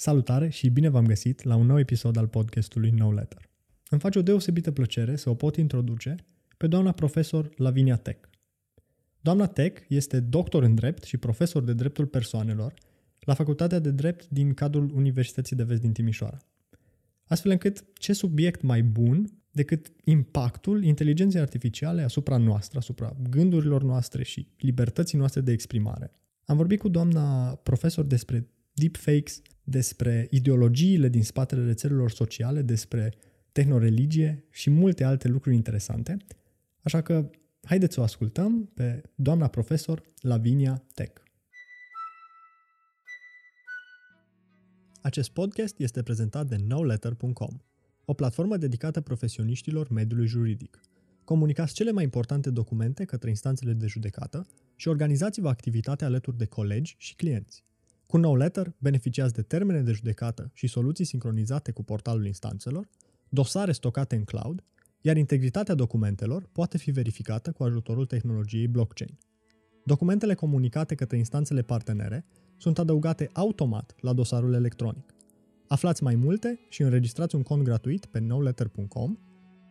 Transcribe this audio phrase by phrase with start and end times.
[0.00, 3.50] Salutare și bine v-am găsit la un nou episod al podcastului No Letter.
[3.90, 6.14] Îmi face o deosebită plăcere să o pot introduce
[6.56, 8.28] pe doamna profesor Lavinia Tech.
[9.20, 12.74] Doamna Tech este doctor în drept și profesor de dreptul persoanelor
[13.20, 16.38] la Facultatea de Drept din cadrul Universității de Vest din Timișoara.
[17.24, 24.22] Astfel încât ce subiect mai bun decât impactul inteligenței artificiale asupra noastră, asupra gândurilor noastre
[24.22, 26.10] și libertății noastre de exprimare.
[26.44, 28.48] Am vorbit cu doamna profesor despre
[28.78, 33.14] deepfakes, despre ideologiile din spatele rețelelor sociale, despre
[33.52, 36.16] tehnoreligie și multe alte lucruri interesante.
[36.82, 37.30] Așa că
[37.62, 41.22] haideți să o ascultăm pe doamna profesor Lavinia Tech.
[45.02, 47.60] Acest podcast este prezentat de nowletter.com,
[48.04, 50.80] o platformă dedicată profesioniștilor mediului juridic.
[51.24, 56.94] Comunicați cele mai importante documente către instanțele de judecată și organizați-vă activitatea alături de colegi
[56.98, 57.67] și clienți.
[58.08, 62.88] Cu NoLetter beneficiați de termene de judecată și soluții sincronizate cu portalul instanțelor,
[63.28, 64.64] dosare stocate în cloud,
[65.00, 69.18] iar integritatea documentelor poate fi verificată cu ajutorul tehnologiei blockchain.
[69.84, 72.24] Documentele comunicate către instanțele partenere
[72.56, 75.14] sunt adăugate automat la dosarul electronic.
[75.66, 79.16] Aflați mai multe și înregistrați un cont gratuit pe nowletter.com,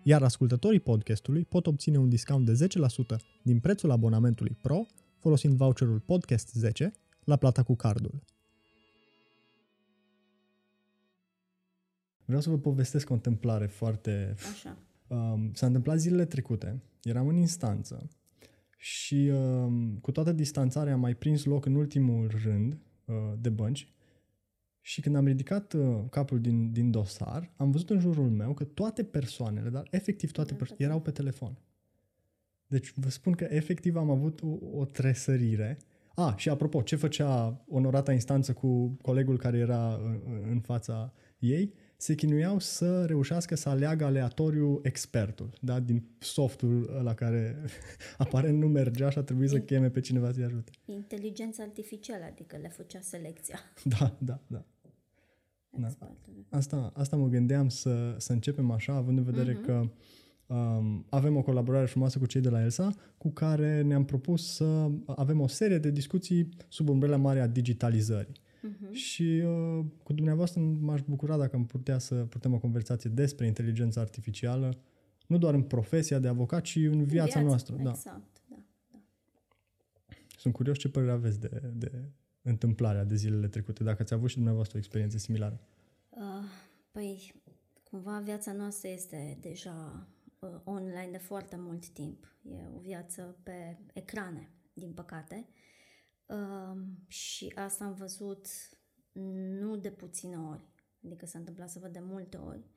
[0.03, 2.67] iar ascultătorii podcastului pot obține un discount de
[3.15, 4.85] 10% din prețul abonamentului Pro
[5.19, 6.91] folosind voucherul Podcast 10
[7.27, 8.23] la plata cu cardul.
[12.25, 14.35] Vreau să vă povestesc o întâmplare foarte...
[14.51, 14.77] Așa.
[15.07, 16.81] Um, s-a întâmplat zilele trecute.
[17.03, 18.09] Eram în instanță
[18.77, 23.91] și um, cu toată distanțarea am mai prins loc în ultimul rând uh, de bănci
[24.81, 28.63] și când am ridicat uh, capul din, din dosar, am văzut în jurul meu că
[28.63, 31.57] toate persoanele, dar efectiv toate persoanele, erau pe telefon.
[32.67, 35.77] Deci vă spun că efectiv am avut o, o tresărire
[36.19, 41.73] a, și apropo, ce făcea onorata instanță cu colegul care era în, în fața ei?
[41.97, 45.79] Se chinuiau să reușească să aleagă aleatoriu expertul, da?
[45.79, 47.55] din softul la care
[48.17, 50.71] apare nu mergea și a trebuit să cheme pe cineva să-i ajute.
[50.85, 53.59] Inteligența artificială, adică le făcea selecția.
[53.99, 54.65] Da, da, da.
[55.69, 55.87] da.
[56.49, 59.65] Asta, asta mă gândeam să, să începem așa, având în vedere uh-huh.
[59.65, 59.89] că
[60.47, 64.89] Um, avem o colaborare frumoasă cu cei de la ELSA, cu care ne-am propus să
[65.05, 68.33] avem o serie de discuții sub umbrela mare a digitalizării.
[68.33, 68.91] Uh-huh.
[68.91, 74.01] Și uh, cu dumneavoastră m-aș bucura dacă am putea să purtăm o conversație despre inteligența
[74.01, 74.77] artificială,
[75.27, 77.75] nu doar în profesia de avocat, ci în viața, viața noastră.
[77.75, 77.89] Da.
[77.89, 78.55] Exact, da.
[78.55, 78.99] da, da.
[80.37, 81.91] Sunt curios ce părere aveți de, de
[82.41, 85.59] întâmplarea de zilele trecute, dacă ați avut și dumneavoastră o experiență similară.
[86.09, 86.19] Uh,
[86.91, 87.33] păi,
[87.83, 90.15] cumva viața noastră este deja uh,
[90.63, 92.37] online de foarte mult timp.
[92.43, 95.47] E o viață pe ecrane, din păcate.
[96.25, 98.47] Uh, și asta am văzut
[99.59, 100.69] nu de puține ori,
[101.05, 102.69] adică s-a întâmplat să văd de multe ori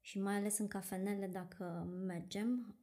[0.00, 2.76] și mai ales în cafenele dacă mergem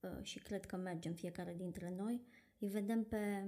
[0.00, 2.26] uh, și cred că mergem fiecare dintre noi,
[2.58, 3.44] îi vedem pe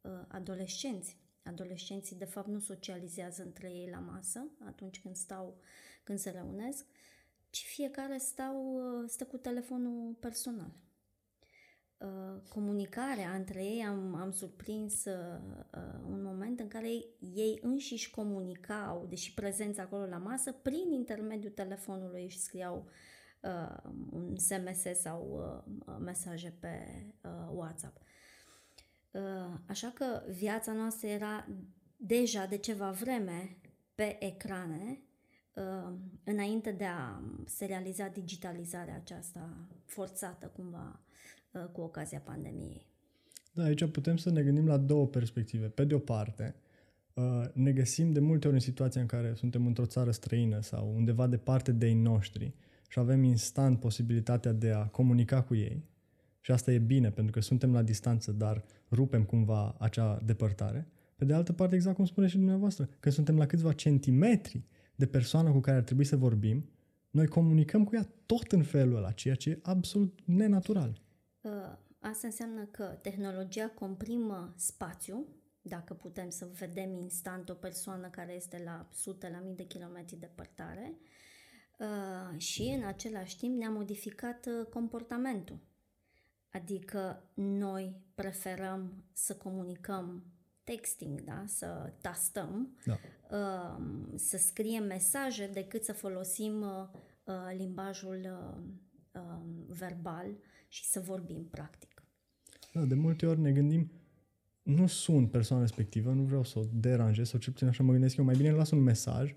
[0.00, 1.18] uh, adolescenți.
[1.42, 5.60] Adolescenții de fapt nu socializează între ei la masă atunci când stau,
[6.04, 6.86] când se reunesc,
[7.50, 10.72] ci fiecare stau, uh, stă cu telefonul personal.
[11.98, 15.40] Uh, comunicarea între ei am, am surprins uh,
[16.08, 16.88] un moment în care
[17.34, 22.88] ei înșiși comunicau, deși prezența acolo la masă, prin intermediul telefonului își scriau
[23.40, 25.52] uh, un SMS sau
[25.86, 28.00] uh, mesaje pe uh, WhatsApp.
[29.10, 31.46] Uh, așa că viața noastră era
[31.96, 33.56] deja de ceva vreme
[33.94, 35.09] pe ecrane Uh,
[36.24, 41.00] înainte de a se realiza digitalizarea aceasta forțată cumva
[41.52, 42.86] uh, cu ocazia pandemiei.
[43.52, 45.66] Da, aici putem să ne gândim la două perspective.
[45.66, 46.54] Pe de o parte,
[47.14, 50.92] uh, ne găsim de multe ori în situația în care suntem într-o țară străină sau
[50.94, 52.54] undeva departe de ei noștri
[52.88, 55.88] și avem instant posibilitatea de a comunica cu ei.
[56.40, 60.88] Și asta e bine, pentru că suntem la distanță, dar rupem cumva acea depărtare.
[61.16, 64.64] Pe de altă parte, exact cum spune și dumneavoastră, că suntem la câțiva centimetri
[65.00, 66.70] de persoană cu care ar trebui să vorbim,
[67.10, 71.00] noi comunicăm cu ea tot în felul ăla, ceea ce e absolut nenatural.
[71.40, 71.50] Uh,
[71.98, 75.26] asta înseamnă că tehnologia comprimă spațiu,
[75.62, 80.16] dacă putem să vedem instant o persoană care este la sute, la mii de kilometri
[80.16, 80.94] departare,
[81.78, 85.58] uh, și în același timp ne-a modificat uh, comportamentul.
[86.52, 90.24] Adică noi preferăm să comunicăm
[90.64, 91.44] texting, da?
[91.46, 92.98] să tastăm, da.
[93.30, 93.84] uh,
[94.14, 96.88] să scriem mesaje decât să folosim uh,
[97.24, 98.62] uh limbajul uh,
[99.12, 100.26] uh, verbal
[100.68, 102.02] și să vorbim practic.
[102.72, 103.90] Da, de multe ori ne gândim,
[104.62, 108.16] nu sunt persoana respectivă, nu vreau să o deranjez sau cel puțin așa mă gândesc
[108.16, 109.34] eu, mai bine las un mesaj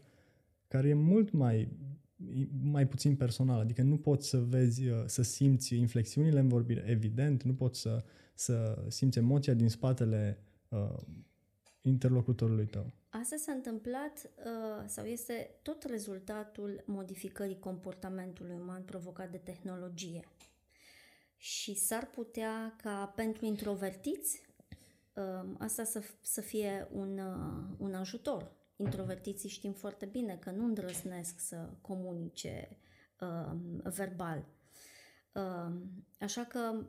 [0.67, 1.69] care e mult mai
[2.61, 7.43] mai puțin personal, adică nu poți să vezi, uh, să simți inflexiunile în vorbire, evident,
[7.43, 8.03] nu poți să,
[8.33, 10.52] să simți emoția din spatele uh,
[11.81, 12.91] interlocutorului tău.
[13.09, 20.27] Asta s-a întâmplat uh, sau este tot rezultatul modificării comportamentului uman provocat de tehnologie.
[21.37, 24.41] Și s-ar putea ca pentru introvertiți
[25.13, 28.51] uh, asta să, să fie un, uh, un ajutor.
[28.75, 32.77] Introvertiții știm foarte bine că nu îndrăznesc să comunice
[33.19, 33.51] uh,
[33.83, 34.45] verbal.
[35.31, 35.71] Uh,
[36.19, 36.85] așa că,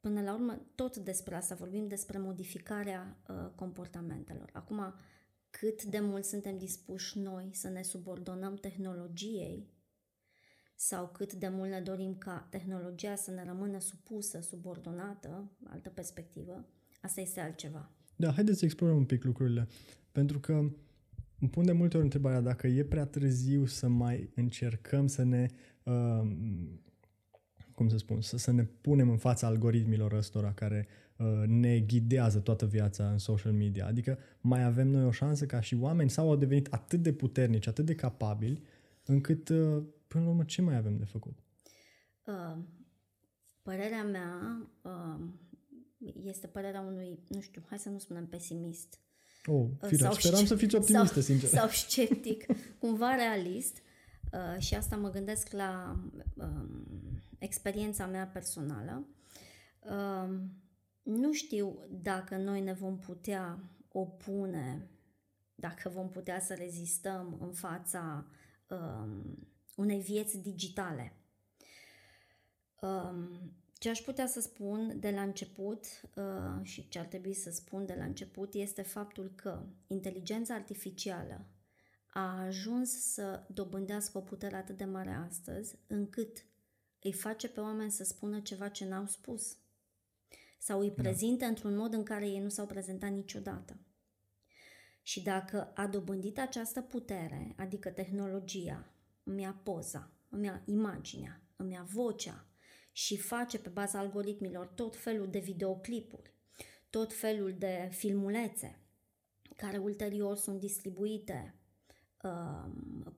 [0.00, 4.50] până la urmă, tot despre asta vorbim, despre modificarea uh, comportamentelor.
[4.52, 4.94] Acum,
[5.50, 9.68] cât de mult suntem dispuși noi să ne subordonăm tehnologiei
[10.74, 16.68] sau cât de mult ne dorim ca tehnologia să ne rămână supusă, subordonată, altă perspectivă,
[17.00, 17.90] asta este altceva.
[18.16, 19.68] Da, haideți să explorăm un pic lucrurile.
[20.12, 20.52] Pentru că
[21.40, 25.46] îmi pun de multe ori întrebarea dacă e prea târziu să mai încercăm să ne,
[25.82, 26.30] uh,
[27.80, 30.86] cum să spun, să, să ne punem în fața algoritmilor ăstora care
[31.16, 33.86] uh, ne ghidează toată viața în social media.
[33.86, 37.66] Adică mai avem noi o șansă ca și oameni sau au devenit atât de puternici,
[37.66, 38.62] atât de capabili,
[39.04, 41.38] încât, uh, până la urmă, ce mai avem de făcut?
[42.24, 42.56] Uh,
[43.62, 45.20] părerea mea uh,
[46.22, 49.00] este părerea unui, nu știu, hai să nu spunem pesimist,
[49.46, 51.48] Oh, firea, sau speram să fiți optimistă, sau, sincer.
[51.48, 52.46] Sau sceptic,
[52.80, 53.76] cumva realist.
[53.76, 53.89] Uh,
[54.58, 56.00] și asta mă gândesc la
[56.34, 56.46] uh,
[57.38, 59.06] experiența mea personală.
[59.80, 60.40] Uh,
[61.02, 63.58] nu știu dacă noi ne vom putea
[63.92, 64.88] opune,
[65.54, 68.26] dacă vom putea să rezistăm în fața
[68.68, 69.08] uh,
[69.76, 71.12] unei vieți digitale.
[72.80, 73.28] Uh,
[73.78, 75.84] ce aș putea să spun de la început
[76.14, 81.44] uh, și ce ar trebui să spun de la început este faptul că inteligența artificială
[82.10, 86.44] a ajuns să dobândească o putere atât de mare astăzi încât
[87.02, 89.56] îi face pe oameni să spună ceva ce n-au spus
[90.58, 91.02] sau îi da.
[91.02, 91.46] prezintă da.
[91.46, 93.78] într-un mod în care ei nu s-au prezentat niciodată.
[95.02, 98.92] Și dacă a dobândit această putere, adică tehnologia,
[99.22, 102.44] îmi ia poza, îmi ia imaginea, îmi ia vocea,
[102.92, 106.34] și face pe baza algoritmilor tot felul de videoclipuri,
[106.90, 108.78] tot felul de filmulețe
[109.56, 111.59] care ulterior sunt distribuite uh,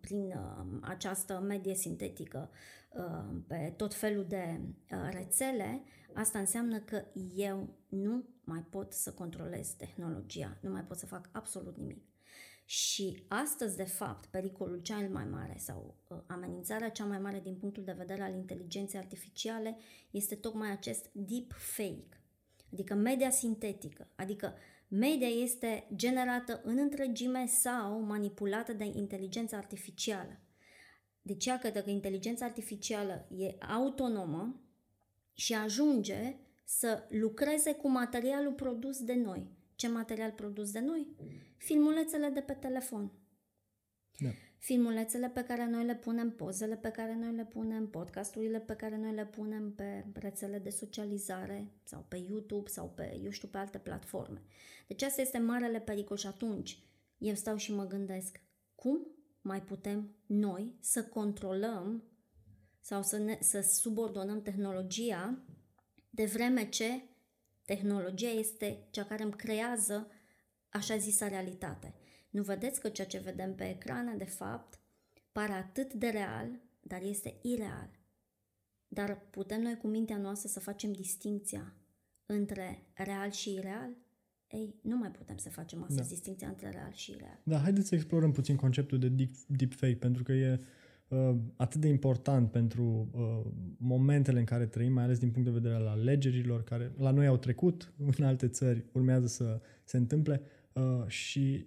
[0.00, 2.50] prin uh, această medie sintetică
[2.90, 4.60] uh, pe tot felul de
[4.92, 5.82] uh, rețele,
[6.14, 7.04] asta înseamnă că
[7.34, 12.12] eu nu mai pot să controlez tehnologia, nu mai pot să fac absolut nimic.
[12.64, 17.54] Și astăzi, de fapt, pericolul cel mai mare sau uh, amenințarea cea mai mare din
[17.54, 19.76] punctul de vedere al inteligenței artificiale
[20.10, 22.20] este tocmai acest deep fake,
[22.72, 24.54] adică media sintetică, adică
[24.94, 30.40] media este generată în întregime sau manipulată de inteligența artificială.
[31.22, 34.60] Deci, ea că inteligența artificială e autonomă
[35.34, 39.50] și ajunge să lucreze cu materialul produs de noi.
[39.74, 41.06] Ce material produs de noi?
[41.56, 43.12] filmulețele de pe telefon.
[44.18, 44.30] Da.
[44.62, 48.96] Filmulețele pe care noi le punem, pozele pe care noi le punem, podcasturile pe care
[48.96, 53.58] noi le punem pe rețele de socializare sau pe YouTube sau pe, eu știu, pe
[53.58, 54.42] alte platforme.
[54.86, 56.78] Deci asta este marele pericol și atunci
[57.18, 58.40] eu stau și mă gândesc
[58.74, 59.06] cum
[59.40, 62.02] mai putem noi să controlăm
[62.80, 65.38] sau să, ne, să subordonăm tehnologia
[66.10, 67.02] de vreme ce
[67.64, 70.10] tehnologia este cea care îmi creează
[70.68, 71.94] așa zisă realitate.
[72.32, 74.78] Nu vedeți că ceea ce vedem pe ecrane, de fapt,
[75.32, 76.48] pare atât de real,
[76.80, 77.90] dar este ireal.
[78.88, 81.74] Dar putem noi cu mintea noastră să facem distinția
[82.26, 83.90] între real și ireal?
[84.48, 86.08] Ei, nu mai putem să facem asta, da.
[86.08, 87.40] distinția între real și ireal.
[87.42, 90.60] Da, haideți să explorăm puțin conceptul de deep, deepfake, pentru că e
[91.08, 95.54] uh, atât de important pentru uh, momentele în care trăim, mai ales din punct de
[95.54, 100.42] vedere al alegerilor, care la noi au trecut, în alte țări urmează să se întâmple.
[100.72, 101.66] Uh, și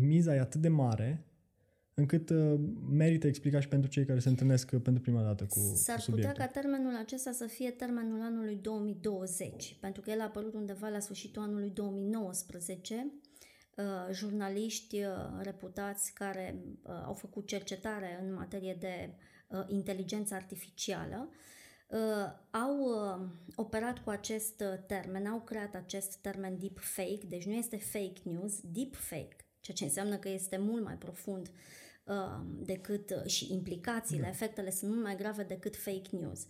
[0.00, 1.24] miza e atât de mare
[1.94, 6.00] încât uh, merită explicat și pentru cei care se întâlnesc pentru prima dată cu S-ar
[6.00, 6.32] subiectul.
[6.32, 10.88] putea ca termenul acesta să fie termenul anului 2020, pentru că el a apărut undeva
[10.88, 13.12] la sfârșitul anului 2019.
[13.76, 15.06] Uh, jurnaliști uh,
[15.42, 19.14] reputați care uh, au făcut cercetare în materie de
[19.48, 21.28] uh, inteligență artificială
[21.88, 21.98] uh,
[22.50, 27.52] au uh, operat cu acest uh, termen, au creat acest termen deep fake, deci nu
[27.54, 29.36] este fake news, deep fake,
[29.68, 31.50] ceea ce înseamnă că este mult mai profund
[32.04, 34.32] uh, decât uh, și implicațiile, mm.
[34.32, 36.46] efectele sunt mult mai grave decât fake news.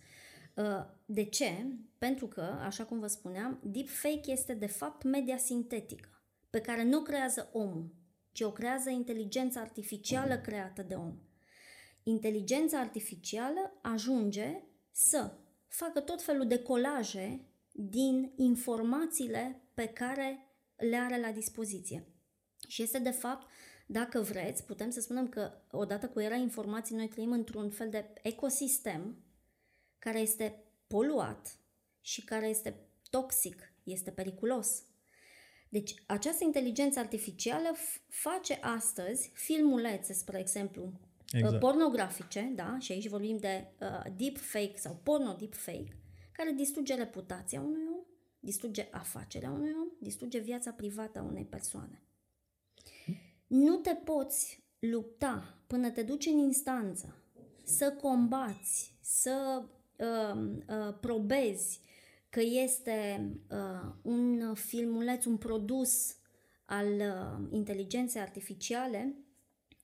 [0.55, 1.65] Uh, de ce?
[1.97, 6.83] Pentru că, așa cum vă spuneam, deep fake este de fapt media sintetică, pe care
[6.83, 7.93] nu creează omul,
[8.31, 11.17] ci o creează inteligența artificială creată de om.
[12.03, 21.19] Inteligența artificială ajunge să facă tot felul de colaje din informațiile pe care le are
[21.19, 22.18] la dispoziție.
[22.69, 23.47] Și este de fapt,
[23.87, 28.13] dacă vreți, putem să spunem că odată cu era informații noi trăim într-un fel de
[28.21, 29.23] ecosistem
[29.99, 31.59] care este poluat
[32.01, 32.75] și care este
[33.09, 34.83] toxic, este periculos.
[35.69, 37.75] Deci, această inteligență artificială
[38.07, 40.91] face astăzi filmulețe, spre exemplu,
[41.31, 41.59] exact.
[41.59, 45.97] pornografice, da, și aici vorbim de uh, deepfake sau porno deepfake,
[46.31, 48.03] care distruge reputația unui om,
[48.39, 52.03] distruge afacerea unui om, distruge viața privată a unei persoane.
[53.49, 57.15] Nu te poți lupta până te duci în instanță
[57.63, 59.63] să combați, să
[59.95, 61.79] uh, uh, probezi
[62.29, 66.15] că este uh, un filmuleț, un produs
[66.65, 69.15] al uh, inteligenței artificiale,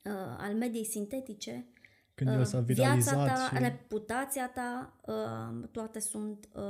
[0.03, 1.67] uh, al mediei sintetice,
[2.15, 3.63] când el s-a viralizat viața ta, și...
[3.63, 6.61] reputația ta, uh, toate sunt uh,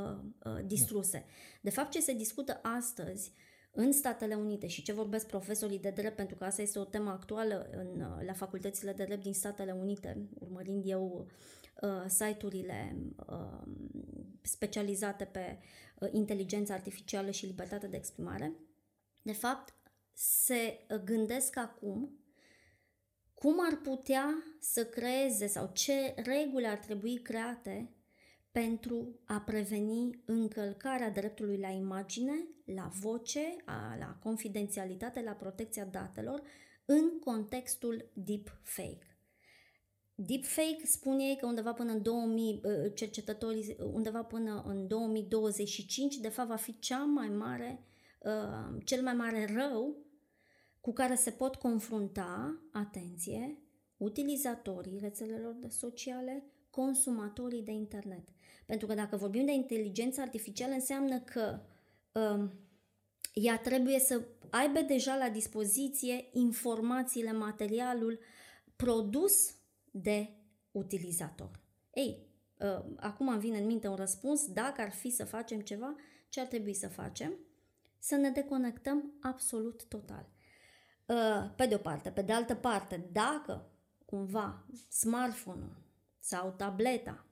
[0.44, 1.18] uh, distruse.
[1.18, 1.34] Da.
[1.62, 3.34] De fapt, ce se discută astăzi
[3.75, 4.67] în Statele Unite.
[4.67, 8.34] Și ce vorbesc profesorii de drept, pentru că asta este o temă actuală în, la
[8.34, 11.27] facultățile de drept din Statele Unite, urmărind eu
[11.82, 13.62] uh, site-urile uh,
[14.41, 15.60] specializate pe
[16.00, 18.55] uh, inteligența artificială și libertatea de exprimare,
[19.22, 19.74] de fapt,
[20.13, 22.20] se gândesc acum
[23.34, 27.95] cum ar putea să creeze sau ce reguli ar trebui create
[28.62, 33.55] pentru a preveni încălcarea dreptului la imagine, la voce,
[34.00, 36.41] la confidențialitate, la protecția datelor
[36.85, 39.17] în contextul deepfake.
[40.15, 46.29] Deepfake spune ei că undeva până în 2000, ă, cercetătorii, undeva până în 2025, de
[46.29, 47.83] fapt va fi cea mai mare,
[48.25, 49.97] ă, cel mai mare rău
[50.81, 53.57] cu care se pot confrunta, atenție,
[53.97, 58.35] utilizatorii rețelelor sociale, consumatorii de internet.
[58.65, 61.60] Pentru că dacă vorbim de inteligență artificială, înseamnă că
[62.12, 62.53] um,
[63.34, 68.19] ea trebuie să aibă deja la dispoziție informațiile, materialul
[68.75, 69.55] produs
[69.91, 70.29] de
[70.72, 71.60] utilizator.
[71.93, 72.27] Ei,
[72.60, 75.95] uh, acum îmi vine în minte un răspuns, dacă ar fi să facem ceva,
[76.29, 77.34] ce ar trebui să facem?
[78.00, 80.29] Să ne deconectăm absolut total.
[81.05, 82.10] Uh, pe de o parte.
[82.10, 83.72] Pe de altă parte, dacă
[84.05, 85.84] cumva smartphone-ul
[86.19, 87.25] sau tableta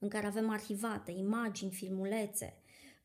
[0.00, 2.56] în care avem arhivate imagini, filmulețe,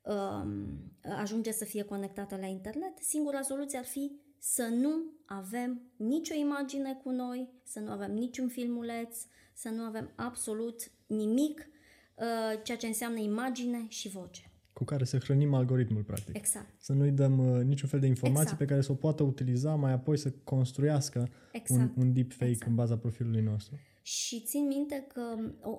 [0.02, 0.68] um,
[1.02, 7.00] ajunge să fie conectată la internet, singura soluție ar fi să nu avem nicio imagine
[7.04, 9.18] cu noi, să nu avem niciun filmuleț,
[9.54, 11.70] să nu avem absolut nimic,
[12.16, 14.45] uh, ceea ce înseamnă imagine și voce
[14.76, 16.36] cu care să hrănim algoritmul, practic.
[16.36, 16.74] Exact.
[16.78, 18.60] Să nu-i dăm uh, niciun fel de informații exact.
[18.60, 21.96] pe care să o poată utiliza mai apoi să construiască exact.
[21.96, 22.70] un, un deepfake exact.
[22.70, 23.80] în baza profilului nostru.
[24.02, 25.22] Și țin minte că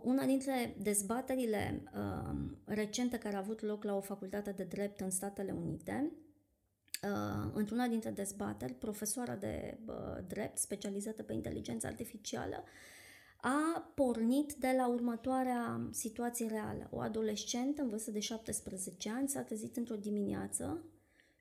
[0.03, 5.11] una dintre dezbaterile uh, recente care a avut loc la o facultate de drept în
[5.11, 6.13] Statele Unite,
[7.03, 9.95] uh, într-una dintre dezbateri, profesoara de uh,
[10.27, 12.65] drept specializată pe inteligență artificială
[13.49, 16.89] a pornit de la următoarea situație reală.
[16.91, 20.85] O adolescentă în vârstă de 17 ani s-a trezit într-o dimineață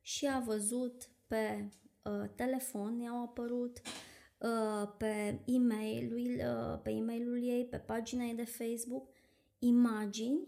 [0.01, 1.69] și a văzut pe
[2.03, 3.81] uh, telefon, i-au apărut
[4.37, 9.09] uh, pe e-mail uh, pe e-mailul ei, pe pagina ei de Facebook,
[9.59, 10.47] imagini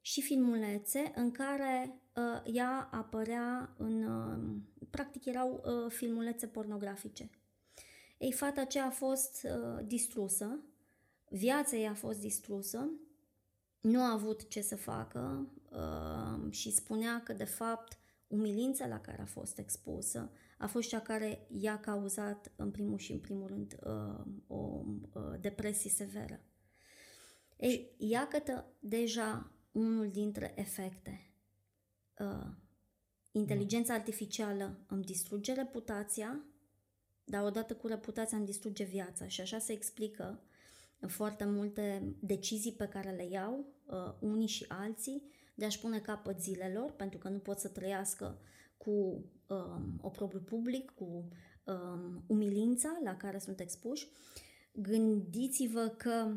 [0.00, 4.02] și filmulețe în care uh, ea apărea în...
[4.02, 4.60] Uh,
[4.90, 7.30] practic erau uh, filmulețe pornografice.
[8.18, 10.60] Ei, fata aceea a fost uh, distrusă,
[11.28, 12.90] Viața ei a fost distrusă,
[13.80, 19.22] nu a avut ce să facă uh, și spunea că, de fapt, umilința la care
[19.22, 23.78] a fost expusă a fost cea care i-a cauzat, în primul și în primul rând,
[23.86, 26.40] uh, o uh, depresie severă.
[27.56, 31.30] Ei, iată deja unul dintre efecte.
[32.18, 32.46] Uh,
[33.32, 36.44] inteligența artificială îmi distruge reputația,
[37.24, 40.42] dar odată cu reputația îmi distruge viața și așa se explică
[41.08, 45.22] foarte multe decizii pe care le iau uh, unii și alții
[45.54, 48.38] de a-și pune capăt zilelor, pentru că nu pot să trăiască
[48.76, 51.28] cu um, oprobriu public, cu
[51.64, 54.08] um, umilința la care sunt expuși.
[54.72, 56.34] Gândiți-vă că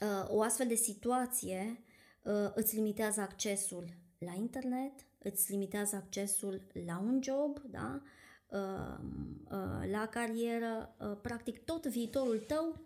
[0.00, 1.84] uh, o astfel de situație
[2.22, 3.84] uh, îți limitează accesul
[4.18, 8.02] la internet, îți limitează accesul la un job, da?
[8.50, 8.98] uh,
[9.50, 12.80] uh, la carieră, uh, practic tot viitorul tău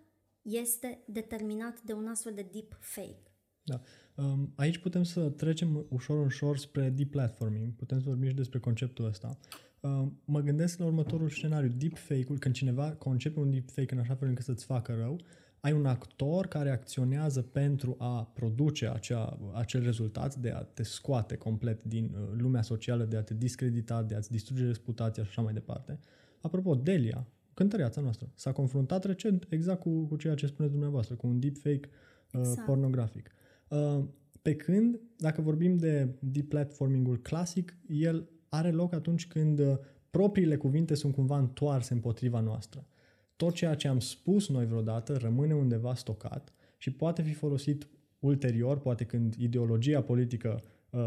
[0.45, 3.31] este determinat de un astfel de deep fake.
[3.63, 3.81] Da.
[4.15, 7.73] Um, aici putem să trecem ușor, ușor spre deplatforming.
[7.73, 9.37] Putem să vorbim și despre conceptul ăsta.
[9.79, 11.69] uh, mă gândesc la următorul scenariu.
[11.69, 15.19] Deepfake-ul, când cineva concepe un deepfake în așa fel încât să-ți facă rău,
[15.59, 21.35] ai un actor care acționează pentru a produce acea, acel rezultat, de a te scoate
[21.35, 25.41] complet din uh, lumea socială, de a te discredita, de a-ți distruge reputația și așa
[25.41, 25.99] mai departe.
[26.41, 31.27] Apropo, Delia, cântăreața noastră, s-a confruntat recent exact cu, cu ceea ce spuneți dumneavoastră, cu
[31.27, 31.89] un deepfake
[32.31, 32.65] uh, exact.
[32.65, 33.31] pornografic.
[33.67, 34.03] Uh,
[34.41, 39.77] pe când, dacă vorbim de deplatforming-ul clasic, el are loc atunci când uh,
[40.09, 42.87] propriile cuvinte sunt cumva întoarse împotriva noastră.
[43.35, 47.87] Tot ceea ce am spus noi vreodată rămâne undeva stocat și poate fi folosit
[48.19, 50.99] ulterior, poate când ideologia politică uh,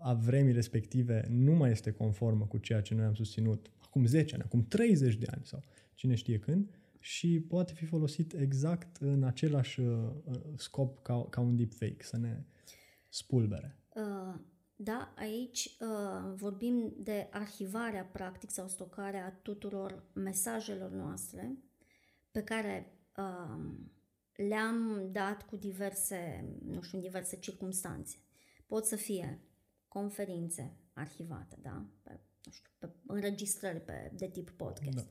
[0.00, 4.34] a vremii respective nu mai este conformă cu ceea ce noi am susținut acum 10
[4.34, 5.62] ani, acum 30 de ani sau
[5.96, 10.10] cine știe când, și poate fi folosit exact în același uh,
[10.56, 12.44] scop ca, ca un deepfake, să ne
[13.08, 13.78] spulbere.
[13.94, 14.40] Uh,
[14.76, 21.58] da, aici uh, vorbim de arhivarea practic sau stocarea tuturor mesajelor noastre
[22.30, 23.64] pe care uh,
[24.48, 28.16] le-am dat cu diverse, nu știu, în diverse circunstanțe.
[28.66, 29.40] Pot să fie
[29.88, 31.86] conferințe arhivate, da?
[32.02, 34.96] Pe, nu știu, pe înregistrări pe, de tip podcast.
[34.96, 35.10] Da.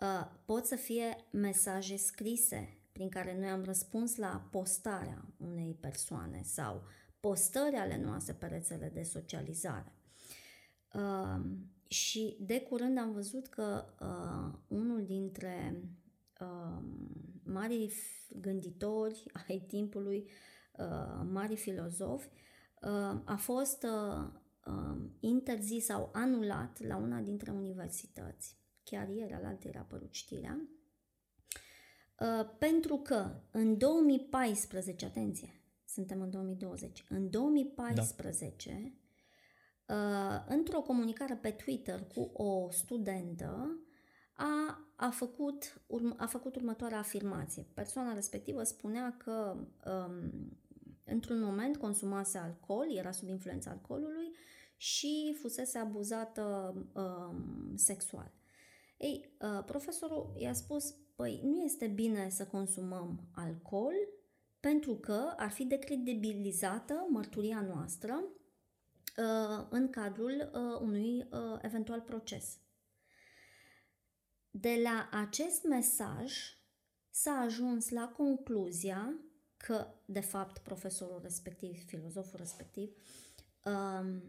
[0.00, 6.42] Uh, pot să fie mesaje scrise prin care noi am răspuns la postarea unei persoane
[6.44, 6.82] sau
[7.20, 9.92] postări ale noastre pe rețele de socializare.
[10.92, 11.40] Uh,
[11.88, 15.82] și de curând am văzut că uh, unul dintre
[16.40, 16.82] uh,
[17.42, 17.92] mari
[18.40, 20.28] gânditori ai timpului,
[20.78, 22.28] uh, mari filozofi,
[22.82, 24.28] uh, a fost uh,
[24.66, 28.56] uh, interzis sau anulat la una dintre universități.
[28.90, 30.68] Chiar ieri, alaltă era apărut știrea.
[32.20, 38.92] Uh, pentru că în 2014, atenție, suntem în 2020, în 2014,
[39.86, 39.94] da.
[39.94, 43.80] uh, într-o comunicare pe Twitter cu o studentă,
[44.32, 47.66] a, a, făcut, urm, a făcut următoarea afirmație.
[47.74, 50.58] Persoana respectivă spunea că um,
[51.04, 54.32] într-un moment consumase alcool, era sub influența alcoolului
[54.76, 58.32] și fusese abuzată um, sexual.
[58.96, 63.94] Ei, uh, profesorul i-a spus, păi nu este bine să consumăm alcool
[64.60, 68.24] pentru că ar fi decredibilizată mărturia noastră
[69.16, 72.58] uh, în cadrul uh, unui uh, eventual proces.
[74.50, 76.32] De la acest mesaj
[77.10, 79.20] s-a ajuns la concluzia
[79.56, 82.90] că, de fapt, profesorul respectiv, filozoful respectiv,
[83.64, 84.22] um,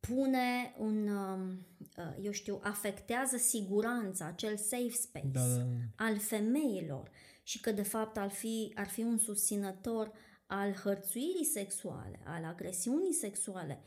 [0.00, 6.04] pune un, um, uh, eu știu, afectează siguranța, acel safe space da, da, da.
[6.04, 7.10] al femeilor
[7.42, 10.12] și că, de fapt, ar fi, ar fi un susținător
[10.46, 13.82] al hărțuirii sexuale, al agresiunii sexuale.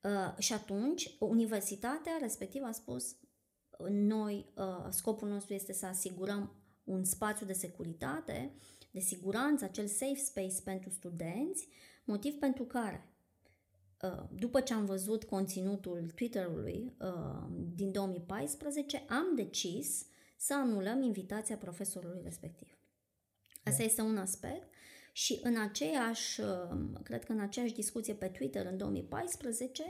[0.00, 3.16] Uh, și atunci, universitatea respectivă a spus
[3.88, 8.54] noi, uh, scopul nostru este să asigurăm un spațiu de securitate,
[8.90, 11.68] de siguranță, acel safe space pentru studenți,
[12.04, 13.11] motiv pentru care uh,
[14.38, 22.20] după ce am văzut conținutul Twitter-ului uh, din 2014, am decis să anulăm invitația profesorului
[22.22, 22.78] respectiv.
[23.64, 23.84] Asta da.
[23.84, 24.70] este un aspect.
[25.12, 26.40] Și în aceeași,
[27.02, 29.82] cred că în aceeași discuție pe Twitter în 2014,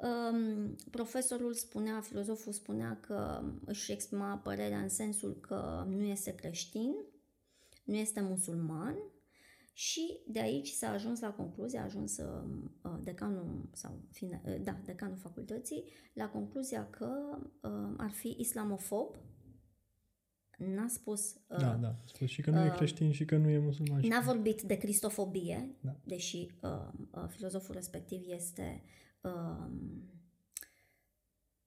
[0.00, 6.94] Um, profesorul spunea, filozoful spunea că își exprima părerea în sensul că nu este creștin,
[7.84, 8.96] nu este musulman
[9.72, 14.80] și de aici s-a ajuns la concluzie, a ajuns uh, decanul sau fine, uh, da,
[14.84, 19.16] decanul facultății la concluzia că uh, ar fi islamofob
[20.60, 21.34] n-a spus...
[21.34, 23.58] Uh, da, da, a spus și că nu uh, e creștin și că nu e
[23.58, 24.00] musulman.
[24.00, 25.96] N-a vorbit de cristofobie, da.
[26.04, 26.70] deși uh,
[27.10, 28.82] uh, filozoful respectiv este
[29.20, 29.70] uh,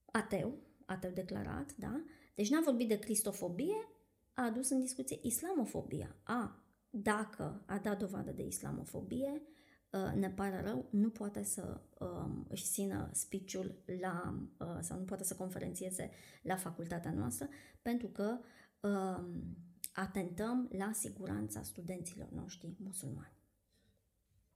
[0.05, 2.03] ateu, ateu declarat, da?
[2.35, 3.87] Deci n-a vorbit de cristofobie,
[4.33, 6.15] a adus în discuție islamofobia.
[6.23, 6.62] A,
[6.95, 9.41] dacă a dat dovadă de islamofobie,
[9.89, 13.59] uh, ne pare rău, nu poate să um, își țină speech
[13.99, 17.47] la, uh, sau nu poate să conferențieze la facultatea noastră,
[17.81, 18.39] pentru că
[18.79, 19.57] um,
[19.93, 23.37] atentăm la siguranța studenților noștri musulmani.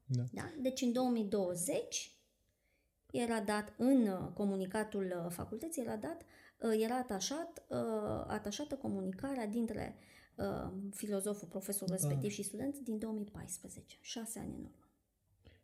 [0.06, 0.24] Da.
[0.32, 0.54] Da?
[0.60, 2.12] Deci în 2020
[3.12, 6.22] era dat în uh, comunicatul uh, facultății, era dat,
[6.58, 7.66] uh, era atașat,
[8.28, 9.96] atașată comunicarea dintre
[10.92, 11.94] filozoful, profesorul da.
[11.94, 14.88] respectiv și student din 2014, șase ani în urmă.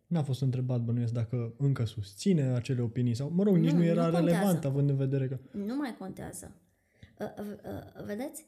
[0.08, 3.84] N-a fost întrebat, bănuiesc, dacă încă susține acele opinii sau, mă rog, nici nu, nu
[3.84, 5.40] era nu relevant având în vedere că...
[5.52, 6.56] Nu mai contează.
[8.06, 8.46] Vedeți?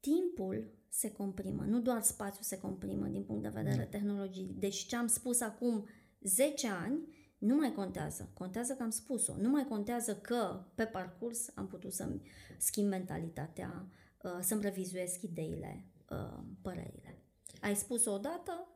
[0.00, 3.88] Timpul se comprimă, nu doar spațiul se comprimă din punct de vedere mm.
[3.90, 4.54] tehnologiei.
[4.58, 5.88] Deci ce am spus acum
[6.20, 6.98] 10 ani
[7.38, 8.30] Nu mai contează.
[8.34, 9.36] Contează că am spus-o.
[9.36, 12.20] Nu mai contează că pe parcurs am putut să-mi
[12.58, 13.86] schimb mentalitatea,
[14.22, 17.22] uh, să-mi revizuiesc ideile, uh, părerile.
[17.60, 18.68] Ai spus-o odată,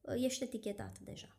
[0.00, 1.36] uh, ești etichetat deja.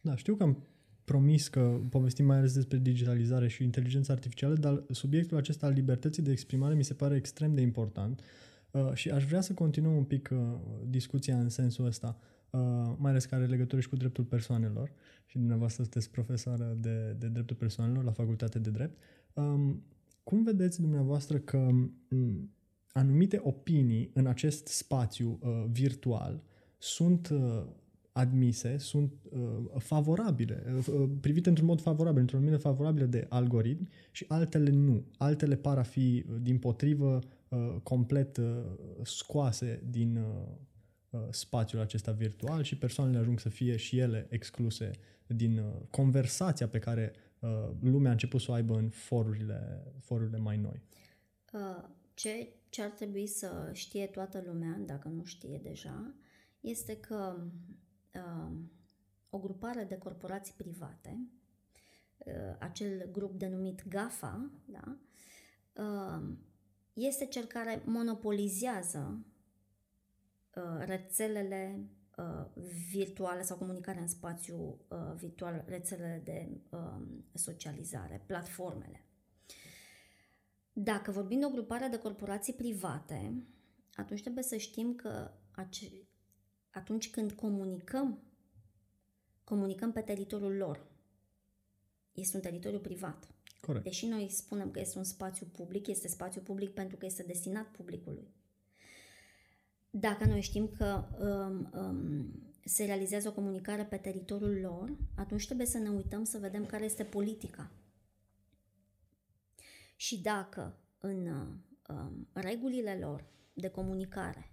[0.00, 0.66] Da, știu că am
[1.04, 6.22] promis că povestim mai ales despre digitalizare și inteligența artificială, dar subiectul acesta al libertății
[6.22, 8.22] de exprimare mi se pare extrem de important
[8.70, 10.38] uh, și aș vrea să continuăm un pic uh,
[10.86, 12.18] discuția în sensul ăsta,
[12.50, 12.60] uh,
[12.96, 14.92] mai ales care are legătură și cu dreptul persoanelor
[15.26, 18.98] și dumneavoastră sunteți profesoară de, de dreptul persoanelor la Facultatea de Drept.
[19.32, 19.82] Um,
[20.28, 22.50] cum vedeți dumneavoastră că um,
[22.92, 26.42] anumite opinii în acest spațiu uh, virtual
[26.78, 27.64] sunt uh,
[28.12, 29.40] admise sunt uh,
[29.78, 35.04] favorabile, uh, uh, privite într-un mod favorabil, într-o lumină favorabilă de algoritmi și altele nu.
[35.16, 38.44] Altele par a fi, uh, din potrivă, uh, complet uh,
[39.02, 40.22] scoase din uh,
[41.10, 44.90] uh, spațiul acesta virtual și persoanele ajung să fie și ele excluse
[45.26, 47.27] din uh, conversația pe care uh,
[47.80, 50.82] lumea a început să o aibă în forurile, forurile mai noi.
[51.52, 56.14] Uh, ce, ce ar trebui să știe toată lumea, dacă nu știe deja,
[56.60, 57.36] este că
[58.14, 58.52] uh,
[59.30, 61.28] o grupare de corporații private,
[62.18, 64.96] uh, acel grup denumit GAFA, da,
[65.82, 66.36] uh,
[66.92, 69.26] este cel care monopolizează
[70.54, 79.02] uh, rețelele uh, virtuale sau comunicarea în spațiu uh, virtual, rețelele de uh, socializare, platformele.
[80.72, 83.46] Dacă vorbim de o grupare de corporații private,
[83.94, 86.06] atunci trebuie să știm că ace-
[86.70, 88.22] atunci când comunicăm,
[89.44, 90.86] comunicăm pe teritoriul lor.
[92.12, 93.28] Este un teritoriu privat.
[93.60, 93.84] Corect.
[93.84, 97.66] Deși noi spunem că este un spațiu public, este spațiu public pentru că este destinat
[97.66, 98.28] publicului.
[99.90, 105.66] Dacă noi știm că um, um, se realizează o comunicare pe teritoriul lor, atunci trebuie
[105.66, 107.70] să ne uităm să vedem care este politica.
[109.96, 111.26] Și dacă în
[111.88, 114.50] um, regulile lor de comunicare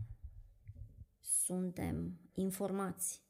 [1.19, 3.21] suntem informați